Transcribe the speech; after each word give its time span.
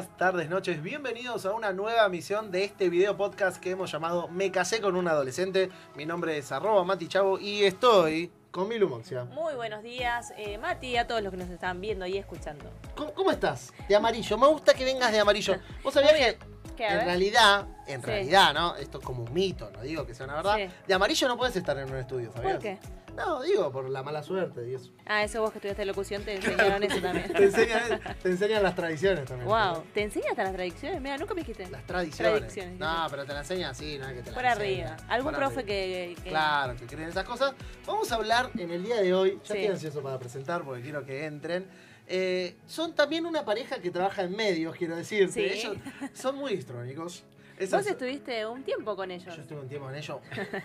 días, 0.00 0.16
tardes, 0.16 0.48
noches. 0.48 0.82
Bienvenidos 0.82 1.44
a 1.44 1.52
una 1.52 1.72
nueva 1.74 2.06
emisión 2.06 2.50
de 2.50 2.64
este 2.64 2.88
video 2.88 3.16
podcast 3.18 3.58
que 3.58 3.70
hemos 3.72 3.90
llamado 3.92 4.28
Me 4.28 4.50
casé 4.50 4.80
con 4.80 4.96
un 4.96 5.06
adolescente. 5.08 5.68
Mi 5.94 6.06
nombre 6.06 6.38
es 6.38 6.52
arroba 6.52 6.84
Mati 6.84 7.06
Chavo 7.06 7.38
y 7.38 7.64
estoy 7.64 8.32
con 8.50 8.66
Milu 8.68 8.88
Moxia. 8.88 9.24
Muy 9.24 9.54
buenos 9.56 9.82
días, 9.82 10.32
eh, 10.38 10.56
Mati, 10.56 10.96
a 10.96 11.06
todos 11.06 11.22
los 11.22 11.30
que 11.30 11.36
nos 11.36 11.50
están 11.50 11.80
viendo 11.82 12.06
y 12.06 12.16
escuchando. 12.16 12.70
¿Cómo, 12.96 13.12
cómo 13.12 13.30
estás? 13.30 13.74
De 13.88 13.94
amarillo. 13.96 14.38
Me 14.38 14.46
gusta 14.46 14.72
que 14.72 14.84
vengas 14.86 15.12
de 15.12 15.20
amarillo. 15.20 15.56
¿Vos 15.84 15.92
sabías 15.92 16.12
que 16.14 16.18
bien. 16.18 16.36
¿Qué, 16.76 16.86
a 16.86 17.00
en 17.00 17.04
realidad, 17.04 17.66
en 17.86 18.00
Sí. 18.00 18.06
realidad, 18.06 18.54
¿no? 18.54 18.76
Esto 18.76 18.98
es 19.00 19.04
como 19.04 19.24
un 19.24 19.34
mito, 19.34 19.70
no 19.70 19.82
digo 19.82 20.06
que 20.06 20.14
sea 20.14 20.24
una 20.24 20.36
verdad. 20.36 20.56
Sí. 20.56 20.68
De 20.86 20.94
amarillo 20.94 21.28
no 21.28 21.36
puedes 21.36 21.54
estar 21.56 21.76
en 21.76 21.90
un 21.90 21.98
estudio, 21.98 22.32
¿sabías? 22.32 22.52
¿Por 22.54 22.62
qué? 22.62 22.78
No, 23.16 23.42
digo, 23.42 23.70
por 23.72 23.88
la 23.90 24.02
mala 24.02 24.22
suerte 24.22 24.68
y 24.70 24.74
eso. 24.74 24.90
Ah, 25.06 25.22
eso 25.24 25.40
vos 25.40 25.50
que 25.50 25.58
estudiaste 25.58 25.84
locución 25.84 26.22
te 26.22 26.34
enseñaron 26.36 26.82
eso 26.82 27.00
también. 27.00 27.32
Te 27.32 27.44
enseñan, 27.44 28.00
te 28.22 28.28
enseñan 28.28 28.62
las 28.62 28.74
tradiciones 28.74 29.24
también. 29.26 29.48
wow, 29.48 29.82
¿te 29.92 30.02
enseñas 30.02 30.30
hasta 30.30 30.44
las 30.44 30.52
tradiciones? 30.54 31.00
Mira, 31.00 31.18
nunca 31.18 31.34
me 31.34 31.40
dijiste. 31.42 31.68
Las 31.68 31.86
tradiciones. 31.86 32.38
Tradiciones, 32.38 32.78
No, 32.78 33.06
pero 33.10 33.24
te 33.26 33.32
la 33.32 33.40
enseñan 33.40 33.70
así, 33.70 33.98
no 33.98 34.08
es 34.08 34.14
que 34.14 34.22
te 34.22 34.30
la 34.30 34.34
Por 34.36 34.44
enseñan. 34.44 34.88
arriba. 34.88 34.96
¿Algún 35.08 35.32
Por 35.32 35.40
profe 35.40 35.64
que, 35.64 36.16
que- 36.22 36.30
Claro, 36.30 36.76
que 36.76 36.86
creen 36.86 37.08
esas 37.08 37.24
cosas. 37.24 37.54
Vamos 37.86 38.10
a 38.12 38.14
hablar 38.16 38.50
en 38.58 38.70
el 38.70 38.82
día 38.82 39.00
de 39.00 39.12
hoy, 39.14 39.38
ya 39.42 39.52
Sí. 39.54 39.58
estoy 39.60 39.66
ansioso 39.66 40.02
para 40.02 40.18
presentar 40.18 40.62
porque 40.64 40.82
quiero 40.82 41.04
que 41.04 41.24
entren. 41.26 41.66
Eh, 42.12 42.56
son 42.66 42.94
también 42.94 43.24
una 43.26 43.44
pareja 43.44 43.78
que 43.80 43.90
trabaja 43.90 44.22
en 44.22 44.34
medios, 44.34 44.74
quiero 44.76 44.96
decirte. 44.96 45.32
Sí. 45.54 45.58
Ellos 45.60 45.76
son 46.12 46.36
muy 46.36 46.52
histrónicos. 46.54 47.22
Eso 47.60 47.76
Vos 47.76 47.84
es- 47.86 47.92
estuviste 47.92 48.46
un 48.46 48.62
tiempo 48.62 48.96
con 48.96 49.10
ellos. 49.10 49.34
Yo 49.36 49.42
estuve 49.42 49.60
un 49.60 49.68
tiempo 49.68 49.88
en 49.90 49.96
ellos, 49.96 50.18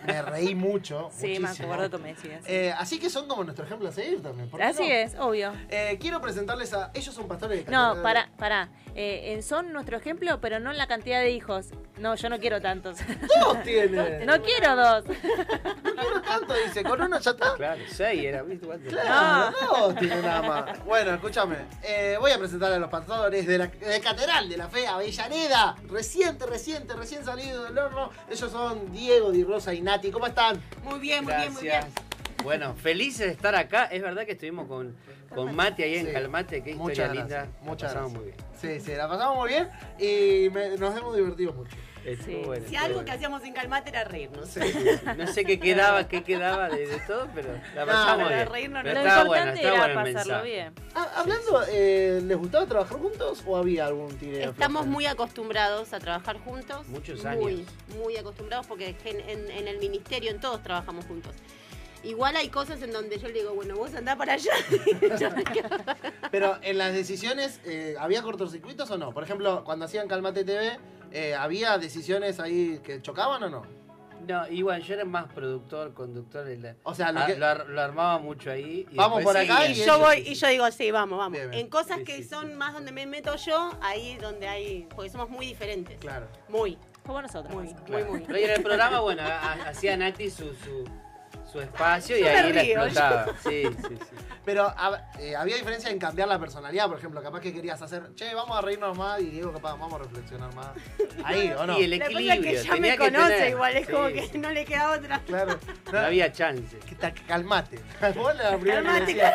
me 0.06 0.22
reí 0.22 0.54
mucho. 0.54 1.10
Sí, 1.12 1.38
me 1.38 1.48
acuerdo, 1.48 1.90
tú 1.90 1.98
me 1.98 2.14
decías. 2.14 2.42
Eh, 2.48 2.72
así 2.76 2.98
que 2.98 3.10
son 3.10 3.28
como 3.28 3.44
nuestro 3.44 3.64
ejemplo 3.66 3.88
a 3.88 3.92
seguir 3.92 4.22
también. 4.22 4.48
¿por 4.48 4.58
qué 4.58 4.66
Así 4.66 4.88
no? 4.88 4.94
es, 4.94 5.14
obvio. 5.18 5.52
Eh, 5.68 5.98
quiero 6.00 6.20
presentarles 6.20 6.72
a. 6.72 6.90
Ellos 6.94 7.14
son 7.14 7.28
pastores 7.28 7.64
de 7.66 7.70
No, 7.70 8.02
pará, 8.02 8.30
pará. 8.38 8.68
Eh, 8.94 9.34
eh, 9.36 9.42
son 9.42 9.72
nuestro 9.74 9.98
ejemplo, 9.98 10.40
pero 10.40 10.58
no 10.58 10.70
en 10.70 10.78
la 10.78 10.86
cantidad 10.86 11.20
de 11.20 11.30
hijos. 11.30 11.66
No, 11.98 12.14
yo 12.14 12.28
no 12.30 12.38
quiero 12.38 12.60
tantos. 12.62 12.98
Dos 13.40 13.62
tiene. 13.64 14.24
no 14.24 14.40
quiero 14.42 14.74
dos. 14.76 15.04
No 15.06 15.94
quiero 15.94 16.22
tanto, 16.22 16.54
dice. 16.66 16.82
Con 16.82 17.00
uno 17.02 17.18
ya 17.20 17.30
está. 17.30 17.54
Claro, 17.56 17.82
seis 17.90 18.24
era, 18.24 18.42
¿viste? 18.42 18.66
¿Cuánto? 18.66 18.88
Claro, 18.90 19.54
dos 19.78 19.94
tiene 19.96 20.22
nada 20.22 20.42
más. 20.42 20.84
Bueno, 20.84 21.12
escúchame. 21.14 21.56
eh, 21.82 22.16
voy 22.18 22.30
a 22.32 22.38
presentar 22.38 22.72
a 22.72 22.78
los 22.78 22.88
pastores 22.90 23.46
de 23.46 23.58
la 23.58 23.66
de 23.66 24.00
Catedral 24.00 24.48
de 24.48 24.56
la 24.56 24.68
Fe 24.68 24.86
Avellaneda. 24.86 25.76
Reciente, 25.88 26.46
reciente, 26.46 26.85
recién 26.94 27.24
salido 27.24 27.64
del 27.64 27.76
horno. 27.78 28.10
Ellos 28.30 28.50
son 28.50 28.92
Diego, 28.92 29.32
Di 29.32 29.44
Rosa 29.44 29.74
y 29.74 29.80
Nati. 29.80 30.10
¿Cómo 30.10 30.26
están? 30.26 30.60
Muy 30.84 30.98
bien, 31.00 31.24
muy 31.24 31.34
bien, 31.34 31.52
muy 31.52 31.62
bien. 31.62 31.74
Gracias. 31.80 32.04
Bueno, 32.44 32.74
felices 32.74 33.26
de 33.26 33.32
estar 33.32 33.54
acá. 33.54 33.86
Es 33.86 34.02
verdad 34.02 34.24
que 34.26 34.32
estuvimos 34.32 34.68
con, 34.68 34.94
con 35.34 35.54
Mati 35.56 35.82
ahí 35.82 35.96
en 35.96 36.06
Sí. 36.06 36.12
Calmate. 36.12 36.62
Qué 36.62 36.70
historia 36.70 37.08
Muchas 37.08 37.16
linda. 37.16 37.40
La 37.46 37.48
muchas 37.66 37.92
pasamos 37.92 38.12
gracias. 38.12 38.38
muy 38.60 38.66
bien. 38.70 38.80
Sí, 38.80 38.84
sí, 38.90 38.96
la 38.96 39.08
pasamos 39.08 39.36
muy 39.38 39.48
bien 39.48 39.68
y 39.98 40.48
me- 40.50 40.76
nos 40.76 40.96
hemos 40.96 41.16
divertido 41.16 41.52
mucho. 41.54 41.74
Sí. 42.24 42.42
bueno, 42.44 42.64
Si 42.68 42.76
algo 42.76 42.94
bueno. 42.94 43.04
que 43.06 43.12
hacíamos 43.12 43.42
en 43.42 43.52
Calmate 43.52 43.90
era 43.90 44.04
reírnos. 44.04 44.48
Sí. 44.48 44.60
No 45.16 45.26
sé 45.26 45.44
qué 45.44 45.58
quedaba, 45.58 46.06
qué 46.06 46.22
quedaba 46.22 46.68
de, 46.68 46.86
de 46.86 47.00
todo, 47.00 47.28
pero 47.34 47.48
la 47.74 47.80
No, 47.84 47.92
pasamos 47.92 48.28
bien. 48.28 48.48
reírnos 48.48 48.82
Pero 48.84 48.94
no- 48.94 49.00
Lo 49.02 49.08
estaba 49.08 49.22
importante 49.24 49.60
bueno, 49.60 49.68
estaba 49.74 49.86
era 49.90 49.94
pasarlo 50.14 50.32
mensaje. 50.34 50.50
bien. 50.52 50.72
Ah, 50.94 51.12
hablando, 51.16 51.62
eh, 51.68 52.20
¿les 52.24 52.36
gustaba 52.38 52.66
trabajar 52.66 52.98
juntos 52.98 53.42
o 53.46 53.56
había 53.56 53.86
algún 53.86 54.16
tire? 54.18 54.44
Estamos 54.44 54.86
muy 54.86 55.06
acostumbrados 55.06 55.92
a 55.92 55.98
trabajar 55.98 56.38
juntos. 56.38 56.86
Muchos 56.88 57.24
Muy, 57.24 57.54
años. 57.54 57.60
muy 57.98 58.16
acostumbrados 58.16 58.66
porque 58.66 58.94
en, 59.04 59.20
en- 59.28 59.50
en 59.50 59.68
el 59.68 59.78
ministerio, 59.78 60.30
en 60.30 60.40
todos 60.40 60.62
trabajamos 60.62 61.04
juntos. 61.06 61.32
Igual 62.02 62.36
hay 62.36 62.48
cosas 62.48 62.80
en 62.82 62.92
donde 62.92 63.18
yo 63.18 63.26
le 63.28 63.34
digo, 63.34 63.54
bueno, 63.54 63.74
vos 63.76 63.94
andá 63.94 64.16
para 64.16 64.34
allá. 64.34 64.52
Pero 66.30 66.58
en 66.62 66.78
las 66.78 66.92
decisiones, 66.92 67.60
eh, 67.64 67.96
¿había 67.98 68.22
cortocircuitos 68.22 68.90
o 68.90 68.98
no? 68.98 69.12
Por 69.12 69.22
ejemplo, 69.24 69.64
cuando 69.64 69.84
hacían 69.86 70.08
Calmate 70.08 70.44
TV, 70.44 70.78
eh, 71.12 71.34
¿había 71.34 71.78
decisiones 71.78 72.40
ahí 72.40 72.80
que 72.84 73.00
chocaban 73.02 73.42
o 73.44 73.48
no? 73.50 73.62
No, 74.26 74.48
igual 74.48 74.82
yo 74.82 74.94
era 74.94 75.04
más 75.04 75.32
productor, 75.32 75.94
conductor. 75.94 76.46
la- 76.58 76.74
O 76.82 76.94
sea, 76.94 77.12
lo 77.12 77.24
que- 77.26 77.36
lo, 77.36 77.46
ar- 77.46 77.66
lo 77.68 77.80
armaba 77.80 78.18
mucho 78.18 78.50
ahí. 78.50 78.86
y 78.90 78.96
Vamos 78.96 79.22
por 79.22 79.36
acá 79.36 79.68
y 79.68 79.72
y 79.72 79.74
yo 79.84 79.98
voy 80.00 80.18
y 80.18 80.34
yo 80.34 80.48
digo, 80.48 80.68
sí, 80.72 80.90
vamos, 80.90 81.18
vamos. 81.18 81.32
Bien, 81.38 81.50
bien. 81.50 81.60
En 81.64 81.70
cosas 81.70 81.98
Sí, 81.98 82.04
que 82.04 82.16
sí, 82.16 82.22
sí. 82.24 82.28
son 82.30 82.54
más 82.56 82.72
donde 82.72 82.90
me 82.92 83.06
meto 83.06 83.36
yo, 83.36 83.72
ahí 83.82 84.16
donde 84.20 84.48
hay, 84.48 84.88
porque 84.94 85.10
somos 85.10 85.28
muy 85.30 85.46
diferentes. 85.46 85.98
Claro. 86.00 86.26
Muy, 86.48 86.76
Como 87.04 87.22
nosotros. 87.22 87.54
muy, 87.54 87.72
muy, 87.88 88.04
muy. 88.04 88.20
Pero 88.26 88.38
en 88.38 88.50
el 88.50 88.62
programa, 88.62 89.00
bueno, 89.00 89.22
ha- 89.22 89.52
ha- 89.52 89.68
hacía 89.68 89.96
Nati 89.96 90.28
su, 90.28 90.52
su, 90.54 90.84
su 91.50 91.60
espacio 91.60 92.16
y 92.16 92.20
Yo 92.20 92.28
ahí 92.28 92.52
la 92.52 92.62
río, 92.62 92.84
explotaba. 92.84 93.26
Sí, 93.42 93.62
sí, 93.64 93.88
sí. 93.88 94.16
Pero 94.44 94.72
eh, 95.18 95.34
había 95.34 95.56
diferencia 95.56 95.90
en 95.90 95.98
cambiar 95.98 96.28
la 96.28 96.38
personalidad, 96.38 96.86
por 96.88 96.98
ejemplo, 96.98 97.20
capaz 97.22 97.40
que 97.40 97.52
querías 97.52 97.80
hacer, 97.82 98.14
che, 98.14 98.32
vamos 98.34 98.56
a 98.56 98.60
reírnos 98.60 98.96
más 98.96 99.20
y 99.20 99.26
Diego, 99.26 99.52
capaz, 99.52 99.72
vamos 99.72 99.94
a 99.94 99.98
reflexionar 100.04 100.54
más. 100.54 100.68
Ahí, 101.24 101.52
¿o 101.58 101.66
no? 101.66 101.78
Y 101.80 101.84
el 101.84 101.90
Lo 101.90 101.96
es 101.96 102.02
equilibrio. 102.02 102.42
que 102.42 102.54
ya 102.64 102.72
tenía 102.74 102.92
me 102.92 102.98
que 102.98 103.10
conoce 103.12 103.32
tener. 103.34 103.50
igual, 103.50 103.76
es 103.76 103.86
Sí, 103.86 103.92
como 103.92 104.08
sí. 104.08 104.14
que 104.30 104.38
no 104.38 104.50
le 104.50 104.64
queda 104.64 104.90
otra. 104.92 105.20
Claro. 105.20 105.58
No 105.92 105.98
había 105.98 106.32
chance. 106.32 106.78
Que 106.78 106.94
ta- 106.94 107.12
calmate. 107.14 107.78
Vos 108.16 108.36
la 108.36 108.56
primera 108.58 108.80
que 108.80 108.86
Calmate, 108.86 109.06
decía. 109.06 109.32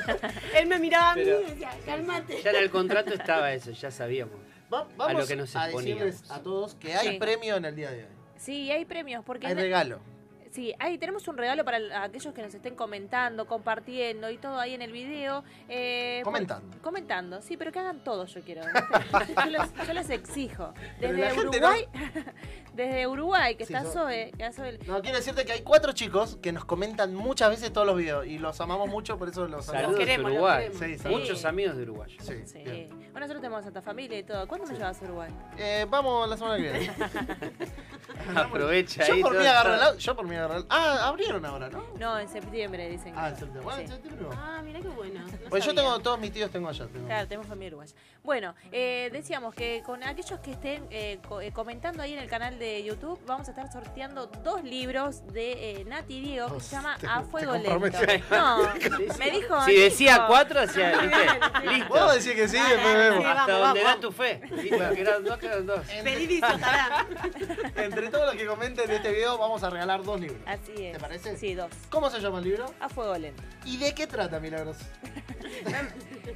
Él 0.56 0.66
me 0.66 0.78
miraba 0.78 1.12
a 1.12 1.14
mí 1.16 1.22
Pero- 1.24 1.40
y 1.40 1.44
decía, 1.44 1.70
cálmate. 1.86 2.42
Ya 2.42 2.50
en 2.50 2.56
el 2.56 2.70
contrato 2.70 3.14
estaba 3.14 3.52
eso, 3.52 3.70
ya 3.70 3.90
sabíamos. 3.90 4.34
Va- 4.72 4.86
vamos 4.96 5.22
lo 5.22 5.26
que 5.26 5.36
nos 5.36 5.54
a 5.56 5.66
decirles 5.66 6.14
exponíamos. 6.16 6.30
a 6.30 6.42
todos 6.42 6.74
que 6.74 6.94
hay 6.94 7.08
Sí. 7.12 7.18
premio 7.18 7.56
en 7.56 7.64
el 7.64 7.74
día 7.76 7.90
de 7.90 8.04
hoy. 8.04 8.10
Sí, 8.36 8.70
hay 8.70 8.84
premios 8.84 9.24
porque 9.24 9.46
Hay 9.46 9.54
regalo. 9.54 10.00
Sí, 10.50 10.74
ahí 10.80 10.98
tenemos 10.98 11.28
un 11.28 11.36
regalo 11.38 11.64
para 11.64 11.76
el- 11.76 11.92
aquellos 11.92 12.34
que 12.34 12.42
nos 12.42 12.52
estén 12.52 12.74
comentando, 12.74 13.46
compartiendo 13.46 14.30
y 14.30 14.36
todo 14.38 14.58
ahí 14.58 14.74
en 14.74 14.82
el 14.82 14.90
video. 14.90 15.44
eh, 15.68 16.20
por- 16.24 16.32
Comentando. 16.32 16.76
comentando, 16.82 17.40
sí, 17.40 17.56
pero 17.56 17.70
que 17.70 17.78
hagan 17.78 18.02
todo, 18.02 18.26
yo 18.26 18.40
quiero. 18.42 18.62
yo, 19.44 19.50
les, 19.50 19.86
yo 19.86 19.92
les 19.92 20.10
exijo. 20.10 20.74
Desde 20.98 21.38
Uruguay, 21.38 21.86
desde 22.74 23.06
Uruguay, 23.06 23.54
que 23.54 23.64
Sí, 23.64 23.72
está 23.74 23.84
so- 23.86 23.92
Zoe, 24.06 24.32
que 24.36 24.44
Zoe- 24.52 24.78
No, 24.86 25.00
quiero 25.02 25.18
decirte 25.18 25.44
que 25.44 25.52
hay 25.52 25.62
cuatro 25.62 25.92
chicos 25.92 26.36
que 26.42 26.50
nos 26.52 26.64
comentan 26.64 27.14
muchas 27.14 27.50
veces 27.50 27.72
todos 27.72 27.86
los 27.86 27.96
videos 27.96 28.26
y 28.26 28.38
los 28.40 28.60
amamos 28.60 28.88
mucho, 28.88 29.18
por 29.18 29.28
eso 29.28 29.46
los 29.46 29.66
Saludos 29.66 29.96
queremos, 29.98 30.30
de 30.32 30.38
los 30.38 30.42
Uruguay. 30.42 30.68
queremos. 30.70 30.80
Sí, 30.80 30.98
sí. 30.98 31.08
Muchos 31.08 31.44
amigos 31.44 31.76
de 31.76 31.82
Uruguay. 31.84 32.16
Sí. 32.20 32.34
Bueno, 33.12 33.26
nosotros 33.26 33.40
tenemos 33.40 33.64
Santa 33.64 33.82
Familia 33.82 34.18
y 34.18 34.22
todo. 34.24 34.48
¿Cuándo 34.48 34.66
me 34.66 34.74
llevas 34.74 35.00
a 35.00 35.04
Uruguay? 35.04 35.30
Eh, 35.58 35.86
vamos 35.88 36.28
la 36.28 36.36
semana 36.36 36.56
que 36.56 36.62
viene. 36.62 36.90
Aprovecha 38.36 39.06
yo 39.06 39.14
ahí 39.14 39.22
por 39.22 39.32
mí 39.38 39.46
agarro 39.46 39.70
el 39.74 39.80
está. 39.80 39.92
au- 39.94 39.98
Yo 39.98 40.16
por 40.16 40.26
mí 40.26 40.36
agarro 40.36 40.56
el... 40.58 40.66
Ah, 40.68 41.06
abrieron 41.08 41.44
ahora, 41.44 41.68
¿no? 41.68 41.84
No, 41.98 42.18
en 42.18 42.28
septiembre 42.28 42.88
dicen. 42.88 43.14
Ah, 43.16 43.24
que- 43.24 43.28
en 43.30 43.36
septiembre. 43.36 43.62
Bueno, 43.62 43.80
en 43.80 43.86
Sí. 43.86 43.92
septiembre. 43.94 44.26
Ah, 44.36 44.60
mira 44.64 44.80
qué 44.80 44.88
bueno. 44.88 45.20
no 45.20 45.48
Pues 45.50 45.64
yo 45.64 45.74
tengo, 45.74 45.98
todos 46.00 46.18
mis 46.18 46.32
tíos 46.32 46.50
tengo 46.50 46.68
allá. 46.68 46.86
tengo- 46.86 47.06
Claro, 47.06 47.26
tenemos 47.28 47.46
familia 47.46 47.68
uruguaya. 47.68 47.94
Bueno, 48.22 48.54
eh, 48.70 49.08
decíamos 49.12 49.54
que 49.54 49.82
con 49.84 50.02
aquellos 50.02 50.38
que 50.40 50.50
estén 50.52 50.86
eh, 50.90 51.18
eh, 51.42 51.52
comentando 51.52 52.02
ahí 52.02 52.12
en 52.12 52.18
el 52.18 52.28
canal 52.28 52.58
de 52.58 52.84
YouTube, 52.84 53.18
vamos 53.26 53.48
a 53.48 53.50
estar 53.50 53.72
sorteando 53.72 54.26
dos 54.26 54.62
libros 54.62 55.26
de 55.32 55.80
eh, 55.80 55.84
Nati 55.86 56.20
Diego 56.20 56.48
que 56.48 56.54
Dos. 56.54 56.62
se 56.64 56.76
llama 56.76 56.96
Te- 56.98 57.06
A 57.06 57.22
Fuego 57.22 57.52
Lento. 57.54 57.98
No, 58.30 58.58
me 59.18 59.30
dijo. 59.30 59.62
Si 59.64 59.74
decía 59.74 60.24
cuatro, 60.28 60.60
decía, 60.60 60.98
¿viste? 61.00 61.66
Listo. 61.70 61.88
Vos 61.88 62.14
decís 62.14 62.32
que 62.34 62.48
sí, 62.48 62.58
después 62.58 62.94
vemos. 62.96 63.20
sí, 63.22 63.26
Hasta 63.30 63.46
vamos, 63.46 63.60
donde 63.68 63.82
da 63.82 64.00
tu 64.00 64.12
fe. 64.12 64.40
Listo, 64.50 64.78
que 64.94 65.00
eran 65.00 65.24
dos, 65.24 65.38
quedan 65.38 65.66
dos. 65.66 65.80
Pedí 66.04 66.34
y 66.38 66.42
ojalá. 66.42 67.06
Entre 67.76 68.09
todos 68.10 68.26
los 68.26 68.34
que 68.34 68.46
comenten 68.46 68.90
en 68.90 68.96
este 68.96 69.12
video 69.12 69.38
vamos 69.38 69.62
a 69.62 69.70
regalar 69.70 70.02
dos 70.02 70.20
libros. 70.20 70.40
Así 70.46 70.72
es. 70.86 70.92
¿Te 70.94 70.98
parece? 71.00 71.36
Sí, 71.36 71.54
dos. 71.54 71.70
¿Cómo 71.90 72.10
se 72.10 72.20
llama 72.20 72.38
el 72.38 72.44
libro? 72.44 72.66
A 72.80 72.88
Fuego 72.88 73.16
Lento. 73.16 73.42
¿Y 73.64 73.76
de 73.78 73.94
qué 73.94 74.06
trata, 74.06 74.40
Milagros? 74.40 74.76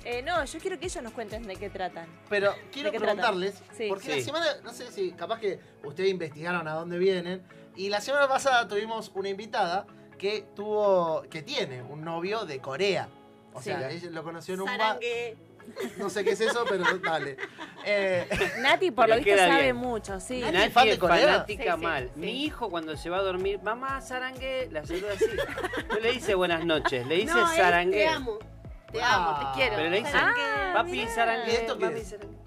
Eh, 0.05 0.23
no, 0.23 0.45
yo 0.45 0.59
quiero 0.59 0.79
que 0.79 0.87
ellos 0.87 1.03
nos 1.03 1.13
cuenten 1.13 1.45
de 1.47 1.57
qué 1.57 1.71
tratan. 1.71 2.07
Pero 2.29 2.53
quiero 2.73 2.91
preguntarles, 2.91 3.63
Sí. 3.77 3.87
porque 3.89 4.05
Sí. 4.05 4.19
la 4.19 4.25
semana, 4.25 4.47
no 4.63 4.73
sé 4.73 4.91
si 4.91 5.13
capaz 5.13 5.39
que 5.41 5.61
ustedes 5.85 6.11
investigaron 6.11 6.67
a 6.69 6.75
dónde 6.75 6.99
vienen, 6.99 7.43
y 7.77 7.89
la 7.89 8.01
semana 8.01 8.29
pasada 8.29 8.67
tuvimos 8.69 9.13
una 9.15 9.29
invitada 9.29 9.87
que 10.19 10.45
tuvo, 10.55 11.23
que 11.31 11.43
tiene 11.43 11.83
un 11.83 12.05
novio 12.05 12.45
de 12.45 12.59
Corea. 12.61 13.09
O 13.55 13.59
Sí. 13.61 13.71
sea, 13.71 13.91
ella 13.91 14.11
lo 14.11 14.23
conoció 14.25 14.55
en 14.55 14.61
un 14.63 14.67
bar. 14.77 14.99
No 15.97 16.09
sé 16.11 16.25
qué 16.25 16.31
es 16.31 16.41
eso, 16.41 16.65
pero 16.69 16.85
dale. 16.99 17.37
Eh, 17.85 18.27
Nati, 18.61 18.91
por 18.91 19.09
lo 19.09 19.17
visto, 19.17 19.37
sabe 19.37 19.63
bien. 19.63 19.77
mucho, 19.77 20.21
sí. 20.21 20.41
Nati, 20.41 20.53
Nati 20.57 20.71
fan 20.71 20.85
de 20.87 20.93
es 20.93 20.99
Corea? 20.99 21.27
fanática 21.27 21.65
Sí, 21.65 21.71
sí, 21.79 21.85
mal. 21.85 22.11
sí. 22.15 22.21
Mi 22.21 22.45
hijo 22.45 22.71
cuando 22.71 22.97
se 22.97 23.11
va 23.11 23.19
a 23.19 23.23
dormir, 23.23 23.61
mamá 23.63 24.01
zarangue, 24.01 24.69
la 24.71 24.85
saluda 24.87 25.13
así. 25.15 25.27
No 25.89 25.99
le 25.99 26.13
dice 26.13 26.35
buenas 26.35 26.65
noches, 26.65 27.07
le 27.07 27.17
dice 27.17 27.35
no, 27.35 27.47
zarangue. 27.49 27.97
te 27.99 28.09
amo. 28.09 28.39
Te 28.93 29.03
amo, 29.03 29.31
Ah. 29.31 29.51
te 29.53 29.59
quiero. 29.59 29.77
Pero 29.77 29.91
le 29.91 29.99
dice, 29.99 30.11
Sarangue. 30.13 30.41
Ah, 30.43 30.73
papi 30.77 30.91
mirá. 30.93 31.11
zarangue, 31.11 31.53
¿Y 31.53 31.57
esto 31.57 31.79
qué 31.79 31.85
papi 31.87 31.99
es? 32.01 32.09
zarangue. 32.11 32.39